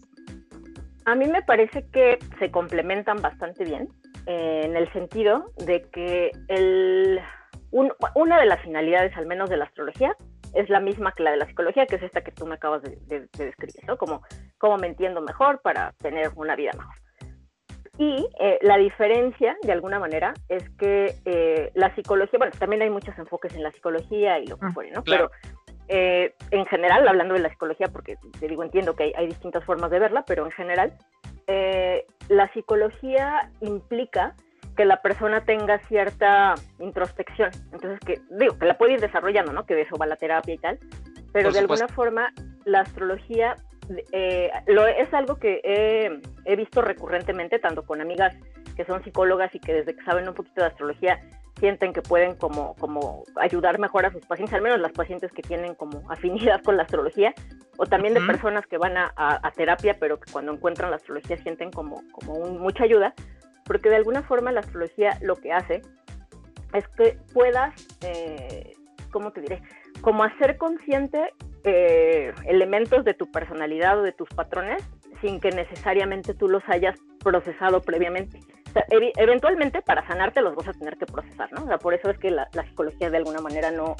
[1.06, 3.88] A mí me parece que se complementan bastante bien,
[4.26, 7.18] en el sentido de que el
[7.72, 10.16] una de las finalidades, al menos de la astrología,
[10.54, 12.82] es la misma que la de la psicología, que es esta que tú me acabas
[12.82, 13.96] de, describir, ¿no?
[13.96, 14.22] Como
[14.58, 16.94] cómo me entiendo mejor para tener una vida mejor.
[17.98, 22.90] Y eh, la diferencia, de alguna manera, es que eh, la psicología, bueno, también hay
[22.90, 25.04] muchos enfoques en la psicología y lo que mm, fuere, ¿no?
[25.04, 25.30] Pero
[25.88, 29.64] eh, en general, hablando de la psicología, porque te digo, entiendo que hay, hay distintas
[29.64, 30.92] formas de verla, pero en general,
[32.28, 34.36] la psicología implica
[34.76, 37.50] que la persona tenga cierta introspección.
[37.72, 39.66] Entonces, que digo, que la puede ir desarrollando, ¿no?
[39.66, 40.78] Que de eso va la terapia y tal.
[41.32, 42.32] Pero de alguna forma,
[42.64, 43.56] la astrología
[44.12, 48.36] eh, lo, es algo que he, he, visto recurrentemente, tanto con amigas
[48.76, 51.20] que son psicólogas y que desde que saben un poquito de astrología
[51.58, 55.42] sienten que pueden como, como ayudar mejor a sus pacientes, al menos las pacientes que
[55.42, 57.34] tienen como afinidad con la astrología,
[57.76, 61.38] o también de personas que van a, a, terapia, pero que cuando encuentran la astrología
[61.38, 63.14] sienten como, como mucha ayuda
[63.70, 65.80] porque de alguna forma la astrología lo que hace
[66.72, 68.72] es que puedas, eh,
[69.12, 69.62] ¿cómo te diré?
[70.00, 74.82] Como hacer consciente eh, elementos de tu personalidad o de tus patrones
[75.20, 78.40] sin que necesariamente tú los hayas procesado previamente.
[78.90, 81.62] eventualmente para sanarte los vas a tener que procesar, ¿no?
[81.62, 83.94] O sea, por eso es que la psicología de alguna manera no,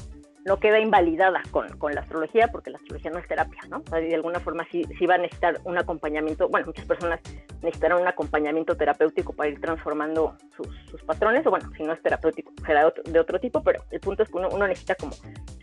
[0.45, 3.77] no queda invalidada con, con, la astrología, porque la astrología no es terapia, ¿no?
[3.77, 7.19] O sea, de alguna forma sí, sí, va a necesitar un acompañamiento, bueno, muchas personas
[7.61, 12.01] necesitarán un acompañamiento terapéutico para ir transformando sus, sus patrones, o bueno, si no es
[12.01, 15.13] terapéutico, será de otro, tipo, pero el punto es que uno, uno, necesita como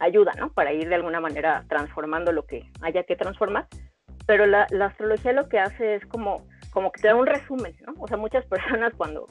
[0.01, 0.51] ayuda, ¿no?
[0.51, 3.67] Para ir de alguna manera transformando lo que haya que transformar,
[4.27, 7.95] pero la, astrología lo que hace es como como que te da un resumen, ¿no?
[7.99, 9.27] O sea, muchas personas cuando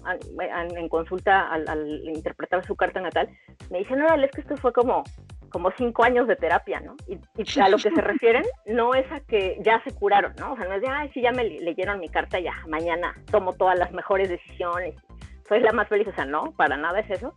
[0.75, 3.29] en consulta al, al, interpretar su carta natal
[3.69, 5.03] me dicen, no, es que esto fue como
[5.57, 6.95] como cinco años de terapia, ¿no?
[7.07, 7.17] Y,
[7.59, 10.53] a lo que se refieren no es a que ya se curaron, ¿no?
[10.53, 13.53] O sea, no es de, ay, sí, ya me leyeron mi carta, ya mañana tomo
[13.53, 14.93] todas las mejores decisiones,
[15.49, 17.33] soy la más feliz, o sea, no, para nada es eso,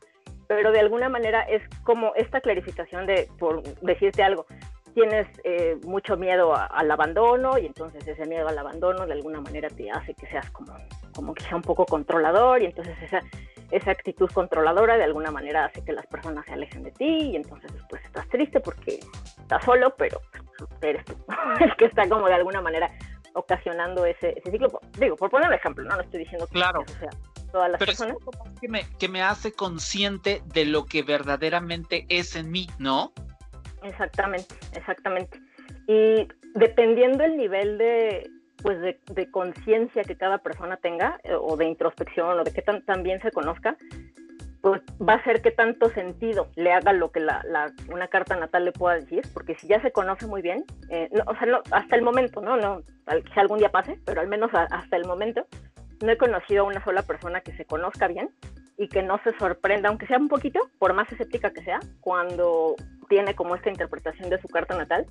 [0.48, 4.44] pero de alguna manera es como esta clarificación de, por decirte algo,
[4.92, 9.70] tienes eh, mucho miedo al abandono y entonces ese miedo al abandono de alguna manera
[9.70, 10.74] te hace que seas como,
[11.14, 13.22] como que sea un poco controlador y entonces esa,
[13.70, 17.36] esa actitud controladora de alguna manera hace que las personas se alejen de ti y
[17.36, 19.00] entonces pues estás triste porque
[19.38, 20.20] estás solo, pero
[20.82, 21.14] eres tú
[21.60, 22.90] el que está como de alguna manera
[23.34, 24.68] ocasionando ese, ese ciclo.
[24.98, 26.84] Digo, por poner un ejemplo, no, no estoy diciendo que claro.
[26.98, 27.10] sea
[27.52, 28.16] todas las pero personas.
[28.54, 33.12] Es que me, que me hace consciente de lo que verdaderamente es en mí, ¿no?
[33.82, 35.40] Exactamente, exactamente.
[35.86, 38.28] Y dependiendo el nivel de,
[38.62, 43.02] pues de, conciencia que cada persona tenga, eh, o de introspección, o de que tan,
[43.02, 43.76] bien se conozca,
[44.61, 47.42] pues va a ser que tanto sentido le haga lo que la,
[47.90, 51.34] una carta natal le pueda decir, porque si ya se conoce muy bien, eh, o
[51.36, 52.56] sea, no, hasta el momento, ¿no?
[52.56, 52.82] no
[53.24, 55.46] quizá algún día pase, pero al menos hasta el momento,
[56.02, 58.30] no he conocido a una sola persona que se conozca bien
[58.76, 62.76] y que no se sorprenda, aunque sea un poquito, por más escéptica que sea, cuando
[63.11, 65.04] tiene como esta interpretación de su carta natal,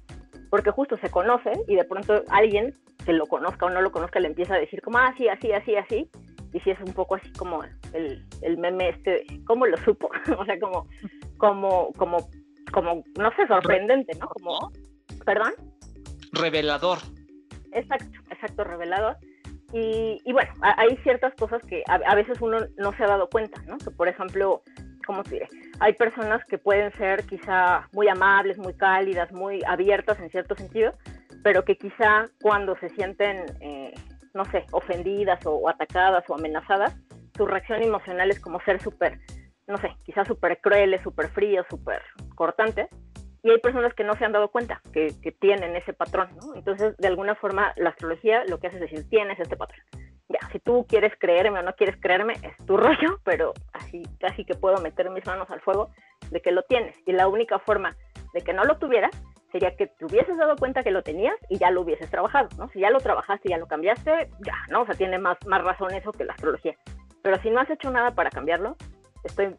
[0.49, 2.73] porque justo se conoce y de pronto alguien
[3.05, 5.51] que lo conozca o no lo conozca le empieza a decir como, ah, sí, así,
[5.51, 6.09] así, así,
[6.53, 10.09] y si es un poco así como el, el meme este, ¿cómo lo supo?
[10.39, 10.87] o sea, como,
[11.37, 12.17] como, como,
[12.71, 14.27] como, no sé, sorprendente, ¿no?
[14.29, 14.71] Como,
[15.25, 15.53] ¿perdón?
[16.31, 16.99] Revelador.
[17.73, 19.17] Exacto, exacto, revelador.
[19.73, 23.29] Y, y bueno, hay ciertas cosas que a, a, veces uno no se ha dado
[23.29, 23.77] cuenta, ¿no?
[23.77, 24.63] Que por ejemplo,
[25.09, 25.47] ¿cómo se dice?
[25.79, 30.93] Hay personas que pueden ser quizá muy amables, muy cálidas, muy abiertas en cierto sentido,
[31.43, 33.91] pero que quizá cuando se sienten, eh,
[34.35, 36.95] no sé, ofendidas o, atacadas o amenazadas,
[37.35, 39.17] su reacción emocional es como ser súper,
[39.65, 42.03] no sé, quizá súper crueles, súper fríos, súper
[42.35, 42.87] cortantes.
[43.41, 46.29] y hay personas que no se han dado cuenta que, tienen ese patrón.
[46.53, 49.81] Entonces, de alguna forma, la astrología lo que hace es decir, tienes este patrón.
[50.29, 54.45] Ya, si tú quieres creerme o no quieres creerme, es tu rollo, pero así casi
[54.45, 55.89] que puedo meter mis manos al fuego
[56.31, 56.95] de que lo tienes.
[57.05, 57.95] Y la única forma
[58.33, 59.11] de que no lo tuvieras
[59.51, 62.69] sería que te hubieses dado cuenta que lo tenías y ya lo hubieses trabajado, ¿no?
[62.69, 64.81] Si ya lo trabajaste ya lo cambiaste, ya, ¿no?
[64.81, 66.75] O sea, tiene más, más razón eso que la astrología.
[67.23, 68.75] Pero si no has hecho nada para cambiarlo,
[69.23, 69.55] estoy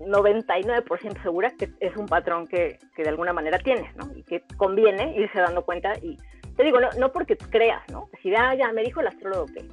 [0.00, 4.12] 99% segura que es un patrón que, que, de alguna manera tienes, ¿no?
[4.16, 6.16] Y que conviene irse dando cuenta y
[6.56, 8.08] te digo, no, no porque creas, ¿no?
[8.22, 9.64] Si ah, ya me dijo el astrólogo que,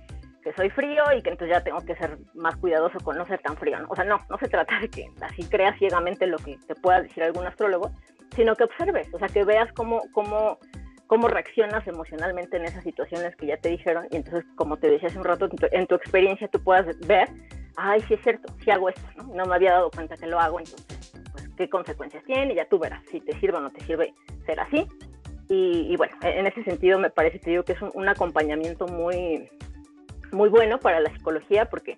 [0.45, 3.39] que soy frío y que entonces ya tengo que ser más cuidadoso con no ser
[3.41, 3.87] tan frío, ¿no?
[3.89, 7.01] O sea, no, no se trata de que así creas ciegamente lo que te pueda
[7.01, 7.91] decir algún astrólogo,
[8.35, 10.59] sino que observes, o sea, que veas cómo, cómo,
[11.07, 15.09] cómo reaccionas emocionalmente en esas situaciones que ya te dijeron y entonces, como te decía
[15.09, 17.27] hace un rato, en tu experiencia tú puedas ver
[17.77, 19.23] ay, sí es cierto, sí hago esto, ¿no?
[19.33, 22.53] No me había dado cuenta que lo hago, entonces, pues, ¿qué consecuencias tiene?
[22.53, 24.13] Y ya tú verás si te sirve o no te sirve
[24.45, 24.87] ser así.
[25.47, 29.47] Y, bueno, en ese sentido me parece, te digo, que es un, acompañamiento muy,
[30.35, 31.97] muy bueno para la psicología, porque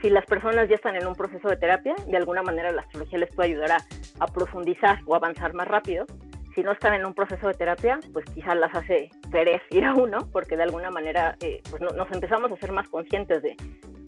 [0.00, 3.18] si las personas ya están en un proceso de terapia, de alguna manera la astrología
[3.18, 3.80] les puede ayudar
[4.20, 6.06] a, profundizar o avanzar más rápido.
[6.54, 9.94] Si no están en un proceso de terapia, pues quizás las hace perez ir a
[9.94, 13.56] uno, porque de alguna manera eh, pues nos empezamos a ser más conscientes de,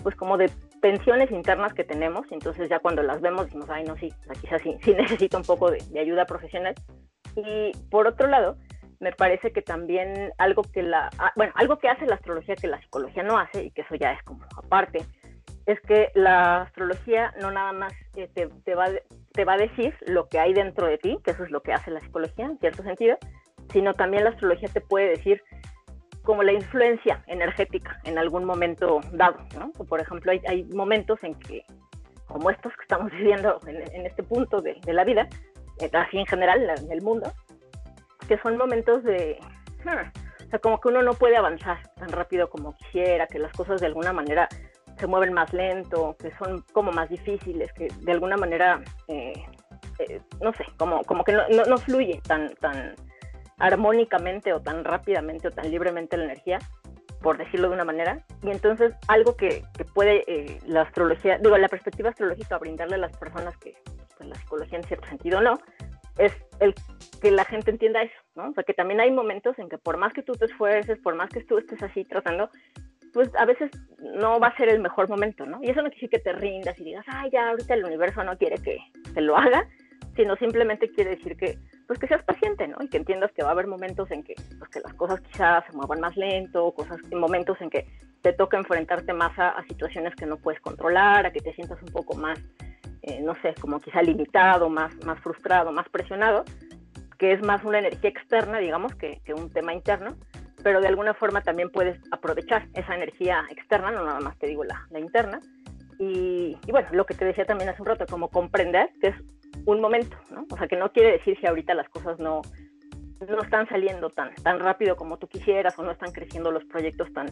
[0.03, 0.51] pues como de
[0.81, 4.77] pensiones internas que tenemos, entonces ya cuando las vemos decimos, ay, no, sí, quizás sí,
[4.83, 6.75] sí necesito un poco de, ayuda profesional.
[7.37, 8.57] Y por otro lado,
[9.01, 12.69] me parece que también algo que la, ah, bueno, algo que hace la astrología que
[12.69, 15.05] la psicología no hace, y que eso ya es como aparte,
[15.67, 18.89] es que la astrología no nada más eh, te, te, va,
[19.33, 21.73] te va a decir lo que hay dentro de ti, que eso es lo que
[21.73, 23.17] hace la psicología en cierto sentido,
[23.73, 25.43] sino también la astrología te puede decir
[26.23, 29.73] como la influencia energética en algún momento dado, ¿no?
[29.73, 31.65] por ejemplo, hay, momentos en que,
[32.27, 35.29] como estos que estamos viviendo en, este punto de, la vida,
[35.81, 37.33] eh, así en general en el mundo,
[38.31, 39.41] que son momentos de,
[39.85, 43.53] hmm, o sea, como que uno no puede avanzar tan rápido como quisiera, que las
[43.55, 44.49] cosas de alguna manera
[44.99, 49.33] se mueven más lento, que son como más difíciles, que de alguna manera, eh,
[49.99, 52.95] eh, no sé, como, como que no, no, no fluye tan, tan,
[53.59, 56.61] armónicamente o tan rápidamente o tan libremente la energía,
[57.23, 58.25] por decirlo de una manera.
[58.45, 63.17] Y entonces algo que, puede eh, la astrología, digo, la perspectiva astrológica brindarle a las
[63.17, 63.75] personas que
[64.17, 65.59] pues, la psicología en cierto sentido no,
[66.21, 66.75] es el
[67.21, 68.51] que la gente entienda eso, ¿no?
[68.51, 71.15] O sea, que también hay momentos en que por más que tú te esfuerces, por
[71.15, 72.51] más que tú estés así tratando,
[73.13, 75.59] pues a veces no va a ser el mejor momento, ¿no?
[75.63, 78.23] Y eso no quiere decir que te rindas y digas, ay, ya ahorita el universo
[78.23, 78.79] no quiere que,
[79.13, 79.67] que lo haga,
[80.15, 81.59] sino simplemente quiere decir que
[81.91, 82.77] pues que seas paciente, ¿no?
[82.83, 85.65] Y que entiendas que va a haber momentos en que, pues, que las cosas quizás
[85.69, 87.85] se muevan más lento, cosas, momentos en que
[88.23, 91.93] te toca enfrentarte más a, situaciones que no puedes controlar, a que te sientas un
[91.93, 92.39] poco más,
[93.03, 96.45] eh, no sé, como quizá limitado, más, más frustrado, más presionado,
[97.19, 100.17] que es más una energía externa, digamos, que, que un tema interno,
[100.63, 104.65] pero de alguna forma también puedes aprovechar esa energía externa, no nada más te digo
[104.65, 105.41] la, la interna,
[105.99, 109.17] y, y, bueno, lo que te decía también hace un rato, como comprender que es
[109.67, 110.47] un momento, ¿no?
[110.51, 112.41] O sea, que no quiere decir que ahorita las cosas no,
[113.29, 117.13] no están saliendo tan, tan rápido como tú quisieras o no están creciendo los proyectos
[117.13, 117.27] tan,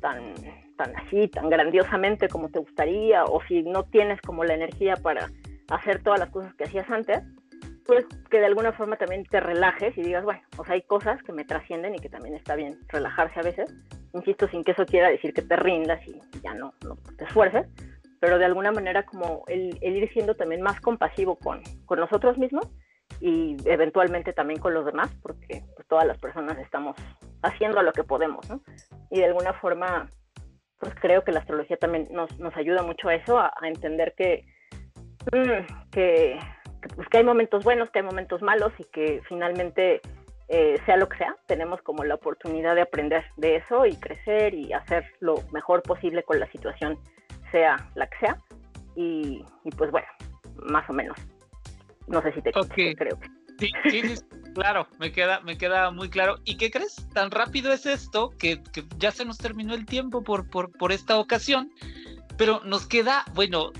[0.00, 0.34] tan,
[0.76, 5.28] tan así, tan grandiosamente como te gustaría o si no tienes como la energía para
[5.70, 7.22] hacer todas las cosas que hacías antes,
[7.86, 11.22] pues que de alguna forma también te relajes y digas, bueno, o sea, hay cosas
[11.22, 13.74] que me trascienden y que también está bien relajarse a veces.
[14.12, 17.66] Insisto, sin que eso quiera decir que te rindas y ya no, no te esfuerces,
[18.20, 22.68] pero de alguna manera como el, ir siendo también más compasivo con, con, nosotros mismos
[23.22, 26.96] y eventualmente también con los demás, porque pues, todas las personas estamos
[27.42, 28.60] haciendo lo que podemos, ¿no?
[29.10, 30.10] Y de alguna forma,
[30.80, 34.44] pues creo que la astrología también nos, nos ayuda mucho a eso, a, entender que,
[35.32, 36.36] mm, que,
[36.96, 40.00] pues, que hay momentos buenos, que hay momentos malos y que finalmente,
[40.48, 44.52] eh, sea lo que sea, tenemos como la oportunidad de aprender de eso y crecer
[44.52, 46.98] y hacer lo mejor posible con la situación
[47.52, 48.36] sea la que sea.
[48.96, 49.44] Y,
[49.78, 50.08] pues bueno,
[50.56, 51.16] más o menos.
[52.06, 52.94] No sé si te okay.
[52.94, 53.18] creo.
[53.58, 54.02] Sí, sí,
[54.54, 56.36] claro, me queda, me queda muy claro.
[56.44, 57.06] ¿Y qué crees?
[57.12, 58.62] Tan rápido es esto que,
[58.98, 61.72] ya se nos terminó el tiempo por, por, por esta ocasión,
[62.36, 63.72] pero nos queda, bueno,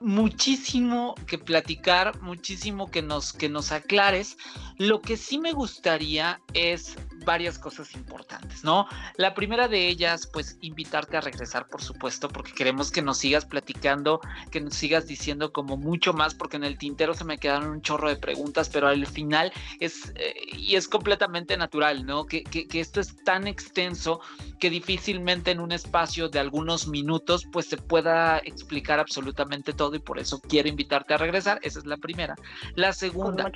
[0.00, 4.36] muchísimo que platicar, muchísimo que nos, que nos aclares.
[4.78, 8.86] Lo que sí me gustaría es varias cosas importantes, ¿no?
[9.16, 13.44] La primera de ellas, pues invitarte a regresar, por supuesto, porque queremos que nos sigas
[13.44, 17.70] platicando, que nos sigas diciendo como mucho más, porque en el tintero se me quedaron
[17.70, 22.26] un chorro de preguntas, pero al final es, eh, y es completamente natural, ¿no?
[22.26, 24.20] Que, que, que esto es tan extenso
[24.58, 29.98] que difícilmente en un espacio de algunos minutos, pues se pueda explicar absolutamente todo y
[30.00, 31.58] por eso quiero invitarte a regresar.
[31.62, 32.36] Esa es la primera.
[32.74, 33.50] La segunda.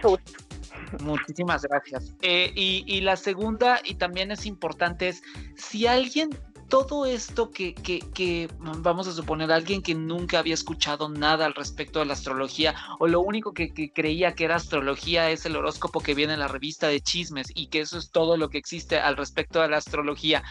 [1.00, 2.14] Muchísimas gracias.
[2.22, 5.22] Eh, y, la segunda, y también es importante, es
[5.56, 6.30] si alguien
[6.68, 11.98] todo esto que, que, vamos a suponer, alguien que nunca había escuchado nada al respecto
[11.98, 16.14] de la astrología, o lo único que, creía que era astrología es el horóscopo que
[16.14, 19.16] viene en la revista de chismes, y que eso es todo lo que existe al
[19.16, 20.42] respecto de la astrología,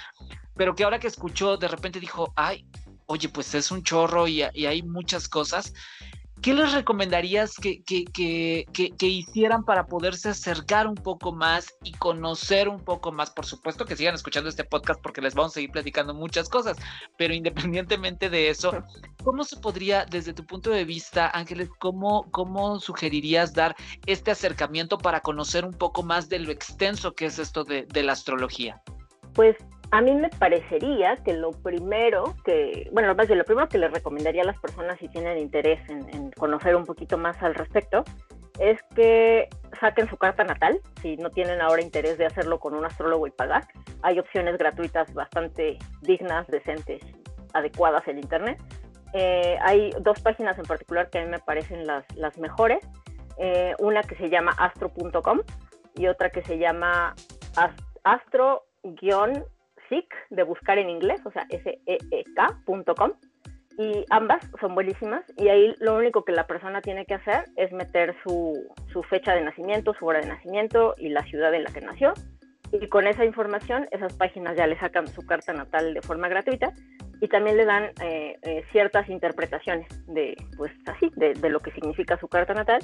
[0.55, 2.65] pero que ahora que escuchó, de repente dijo, ay,
[3.07, 5.73] oye, pues es un chorro y hay muchas cosas.
[6.43, 12.81] ¿Qué les recomendarías que, que, hicieran para poderse acercar un poco más y conocer un
[12.81, 13.31] poco más?
[13.31, 16.77] Por supuesto que sigan escuchando este podcast porque les vamos a seguir platicando muchas cosas,
[17.17, 18.83] pero independientemente de eso,
[19.23, 23.73] ¿cómo se podría, desde tu punto de vista, Ángeles, cómo, cómo sugerirías dar
[24.05, 28.11] este acercamiento para conocer un poco más de lo extenso que es esto de la
[28.11, 28.81] astrología?
[29.33, 29.55] Pues
[29.91, 34.41] a mí me parecería que lo primero que, bueno, más lo primero que les recomendaría
[34.41, 38.03] a las personas si tienen interés en, conocer un poquito más al respecto
[38.59, 42.85] es que saquen su carta natal, si no tienen ahora interés de hacerlo con un
[42.85, 43.67] astrólogo y pagar.
[44.01, 47.01] Hay opciones gratuitas bastante dignas, decentes,
[47.53, 48.61] adecuadas en Internet.
[49.13, 52.79] Eh, hay dos páginas en particular que a mí me parecen las, las mejores.
[53.37, 55.39] Eh, una que se llama astro.com
[55.95, 57.15] y otra que se llama
[58.03, 58.65] astro
[60.29, 63.11] de buscar en inglés, o sea, seek.com.
[63.77, 67.71] Y ambas son buenísimas y ahí lo único que la persona tiene que hacer es
[67.71, 68.53] meter su,
[68.91, 72.13] su fecha de nacimiento, su hora de nacimiento y la ciudad en la que nació.
[72.71, 76.71] Y con esa información, esas páginas ya le sacan su carta natal de forma gratuita
[77.21, 81.71] y también le dan eh, eh, ciertas interpretaciones de, pues así, de, de, lo que
[81.71, 82.81] significa su carta natal.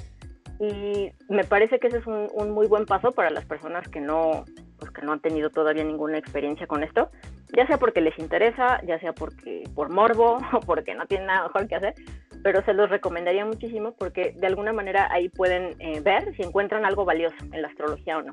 [0.60, 3.98] Y me parece que ese es un, un muy buen paso para las personas que
[3.98, 4.44] no,
[4.78, 7.10] pues, que no han tenido todavía ninguna experiencia con esto,
[7.56, 11.44] ya sea porque les interesa, ya sea porque por morbo o porque no tienen nada
[11.44, 11.94] mejor que hacer,
[12.42, 16.84] pero se los recomendaría muchísimo porque de alguna manera ahí pueden eh, ver si encuentran
[16.84, 18.32] algo valioso en la astrología o no.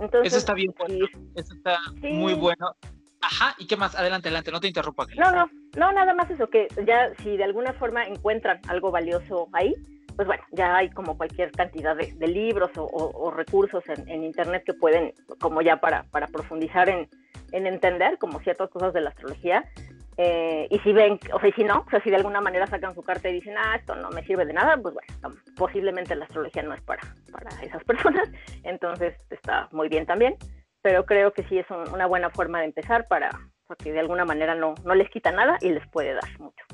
[0.00, 2.74] Entonces, eso está bien bueno, eso está muy bueno.
[3.20, 3.94] Ajá, ¿y qué más?
[3.94, 5.04] Adelante, adelante, no te interrumpa.
[5.18, 9.48] No, no, no, nada más eso, que ya si de alguna forma encuentran algo valioso
[9.52, 9.74] ahí,
[10.18, 15.12] pues bueno, ya hay como cualquier cantidad de, libros o, recursos en, Internet que pueden,
[15.38, 17.08] como ya para, para profundizar en,
[17.52, 19.70] entender como ciertas cosas de la astrología.
[20.16, 22.96] Eh, y si ven, o sea, si no, o sea, si de alguna manera sacan
[22.96, 26.24] su carta y dicen, ah, esto no me sirve de nada, pues bueno, posiblemente la
[26.24, 28.28] astrología no es para, para esas personas,
[28.64, 30.34] entonces está muy bien también,
[30.82, 33.30] pero creo que sí es una buena forma de empezar para,
[33.68, 36.64] porque de alguna manera no, no les quita nada y les puede dar mucho.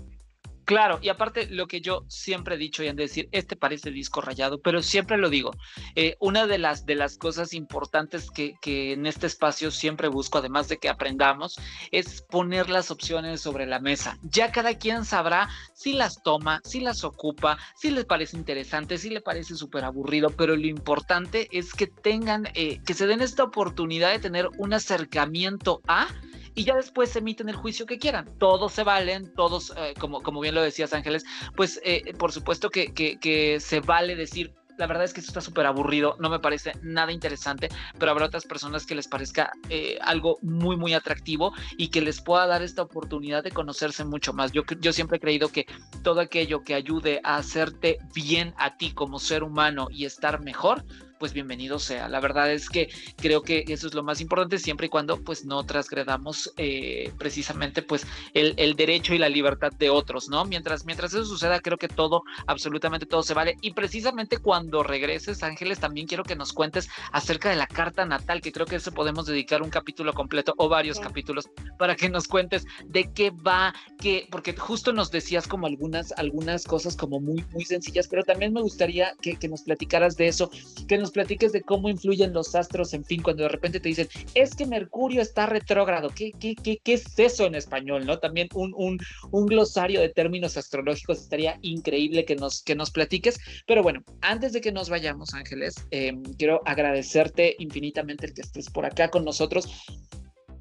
[0.64, 3.90] Claro, y aparte lo que yo siempre he dicho y han de decir, este parece
[3.90, 5.50] disco rayado, pero siempre lo digo,
[5.94, 10.38] eh, una de las, de las cosas importantes que, que, en este espacio siempre busco,
[10.38, 11.56] además de que aprendamos,
[11.90, 14.18] es poner las opciones sobre la mesa.
[14.22, 19.10] Ya cada quien sabrá si las toma, si las ocupa, si les parece interesante, si
[19.10, 23.44] le parece súper aburrido, pero lo importante es que tengan, eh, que se den esta
[23.44, 26.08] oportunidad de tener un acercamiento a
[26.54, 28.28] y ya después emiten el juicio que quieran.
[28.38, 31.24] Todos se valen, todos, eh, como, como bien lo decías Ángeles,
[31.56, 35.30] pues eh, por supuesto que, que, que se vale decir, la verdad es que esto
[35.30, 39.52] está súper aburrido, no me parece nada interesante, pero habrá otras personas que les parezca
[39.68, 44.32] eh, algo muy, muy atractivo y que les pueda dar esta oportunidad de conocerse mucho
[44.32, 44.52] más.
[44.52, 45.66] Yo, yo siempre he creído que
[46.02, 50.84] todo aquello que ayude a hacerte bien a ti como ser humano y estar mejor,
[51.24, 52.06] pues bienvenido sea.
[52.06, 55.46] La verdad es que creo que eso es lo más importante siempre y cuando pues
[55.46, 60.44] no transgredamos eh, precisamente pues el, el, derecho y la libertad de otros, ¿no?
[60.44, 63.56] Mientras, mientras eso suceda, creo que todo, absolutamente todo se vale.
[63.62, 68.42] Y precisamente cuando regreses, Ángeles, también quiero que nos cuentes acerca de la carta natal,
[68.42, 71.48] que creo que eso podemos dedicar un capítulo completo o varios capítulos
[71.78, 76.64] para que nos cuentes de qué va, que, porque justo nos decías como algunas, algunas
[76.64, 80.50] cosas como muy, muy sencillas, pero también me gustaría que, que nos platicaras de eso,
[80.86, 84.08] que nos platiques de cómo influyen los astros, en fin, cuando de repente te dicen,
[84.34, 88.04] es que Mercurio está retrógrado, ¿qué, qué, qué, qué es eso en español?
[88.04, 88.18] ¿no?
[88.18, 88.98] También un, un,
[89.30, 93.38] un, glosario de términos astrológicos estaría increíble que nos, que nos platiques.
[93.66, 98.68] Pero bueno, antes de que nos vayamos, Ángeles, em, quiero agradecerte infinitamente el que estés
[98.68, 99.68] por acá con nosotros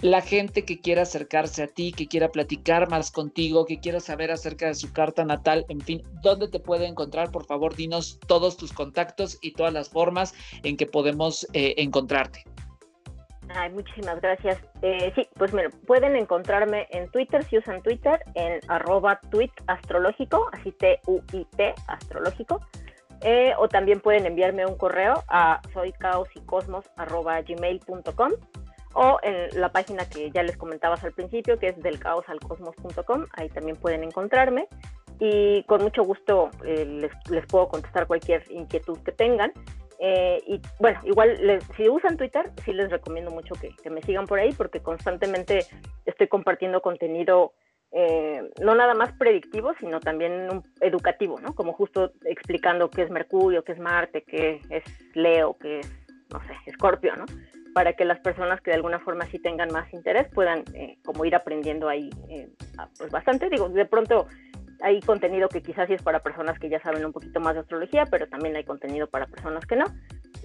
[0.04, 4.32] la gente que quiera acercarse a ti, que quiera platicar más contigo, que quiera saber
[4.32, 7.32] acerca de su carta natal, en fin, ¿dónde te puede encontrar?
[7.32, 10.34] Por favor, dinos todos tus contactos y todas las formas
[10.64, 12.44] en que podemos eh, encontrarte.
[13.56, 14.58] Ay, muchísimas gracias.
[14.82, 19.88] Eh, sí, pues mira, pueden encontrarme en Twitter, si usan Twitter, en arroba tweet así
[20.74, 22.60] T-U-I-T astrológico.
[23.22, 28.34] Eh, o también pueden enviarme un correo a soycaosycosmos.gmail.com
[28.94, 33.50] o en la página que ya les comentabas al principio, que es del caosalcosmos.com, ahí
[33.50, 34.68] también pueden encontrarme
[35.20, 39.54] y con mucho gusto eh, les, les, puedo contestar cualquier inquietud que tengan.
[40.00, 44.40] Eh, y bueno, igual si usan Twitter, sí les recomiendo mucho que, me sigan por
[44.40, 45.66] ahí porque constantemente
[46.06, 47.54] estoy compartiendo contenido
[47.92, 51.54] eh, no nada más predictivo, sino también educativo, ¿no?
[51.54, 54.84] Como justo explicando qué es Mercurio, qué es Marte, qué es
[55.16, 55.94] Leo, qué es,
[56.32, 57.26] no sé, Escorpio, ¿no?
[57.74, 61.26] Para que las personas que de alguna forma sí tengan más interés puedan eh, como
[61.26, 62.10] ir aprendiendo ahí
[62.98, 63.50] pues bastante.
[63.50, 64.28] Digo, de pronto
[64.82, 67.62] hay contenido que quizás sí es para personas que ya saben un poquito más de
[67.62, 69.86] astrología, pero también hay contenido para personas que no.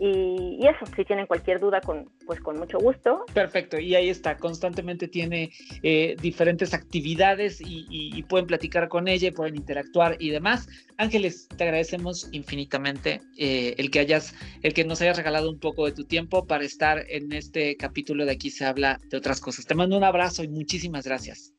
[0.00, 3.24] Y, eso, si tienen cualquier duda, con, pues con mucho gusto.
[3.32, 5.50] Perfecto, y ahí está, constantemente tiene
[5.82, 10.68] eh, diferentes actividades y, pueden platicar con ella, pueden interactuar y demás.
[10.98, 15.86] Ángeles, te agradecemos infinitamente eh, el que hayas, el que nos hayas regalado un poco
[15.86, 19.66] de tu tiempo para estar en este capítulo de aquí se habla de otras cosas.
[19.66, 21.54] Te mando un abrazo y muchísimas gracias.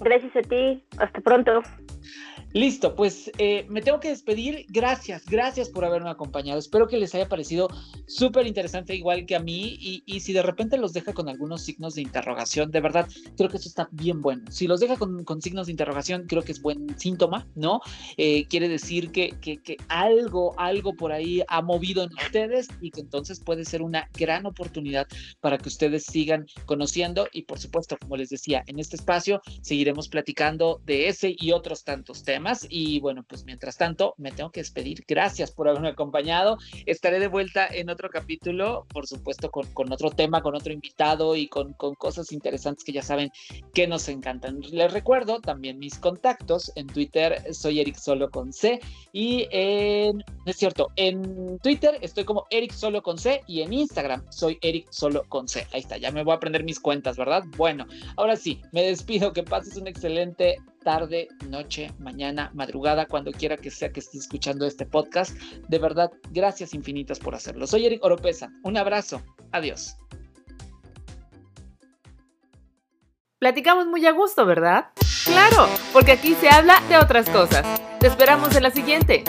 [0.00, 0.82] Gracias a ti.
[0.98, 1.62] Hasta pronto.
[2.54, 4.64] Listo, pues eh, me tengo que despedir.
[4.70, 6.58] Gracias, gracias por haberme acompañado.
[6.58, 7.68] Espero que les haya parecido
[8.06, 9.76] súper interesante, igual que a mí.
[10.06, 13.58] Y, si de repente los deja con algunos signos de interrogación, de verdad, creo que
[13.58, 14.50] eso está bien bueno.
[14.50, 17.80] Si los deja con, signos de interrogación, creo que es buen síntoma, ¿no?
[18.16, 22.90] Eh, quiere decir que, que, que, algo, algo por ahí ha movido en ustedes y
[22.90, 25.06] que entonces puede ser una gran oportunidad
[25.40, 27.28] para que ustedes sigan conociendo.
[27.30, 31.84] Y por supuesto, como les decía, en este espacio seguiremos platicando de ese y otros
[31.84, 32.37] tantos temas
[32.68, 35.04] y bueno, pues mientras tanto, me tengo que despedir.
[35.06, 36.58] Gracias por haberme acompañado.
[36.86, 41.48] Estaré de vuelta en otro capítulo, por supuesto, con, otro tema, con otro invitado y
[41.48, 43.30] con, con cosas interesantes que ya saben
[43.74, 44.60] que nos encantan.
[44.60, 46.70] Les recuerdo también mis contactos.
[46.76, 48.80] En Twitter soy Eric Solo con C
[49.12, 54.24] y en, es cierto, en Twitter estoy como Eric Solo con C y en Instagram
[54.30, 55.66] soy Eric Solo con C.
[55.72, 57.42] Ahí está, ya me voy a aprender mis cuentas, ¿verdad?
[57.56, 57.86] Bueno,
[58.16, 59.32] ahora sí, me despido.
[59.32, 64.66] Que pases un excelente tarde, noche, mañana, madrugada, cuando quiera que sea que estés escuchando
[64.66, 65.36] este podcast.
[65.68, 67.66] De verdad, gracias infinitas por hacerlo.
[67.66, 68.50] Soy Eric Oropesa.
[68.62, 69.22] Un abrazo.
[69.52, 69.96] Adiós.
[73.38, 74.86] Platicamos muy a gusto, ¿verdad?
[75.24, 77.64] Claro, porque aquí se habla de otras cosas.
[78.00, 79.24] Te esperamos en la siguiente.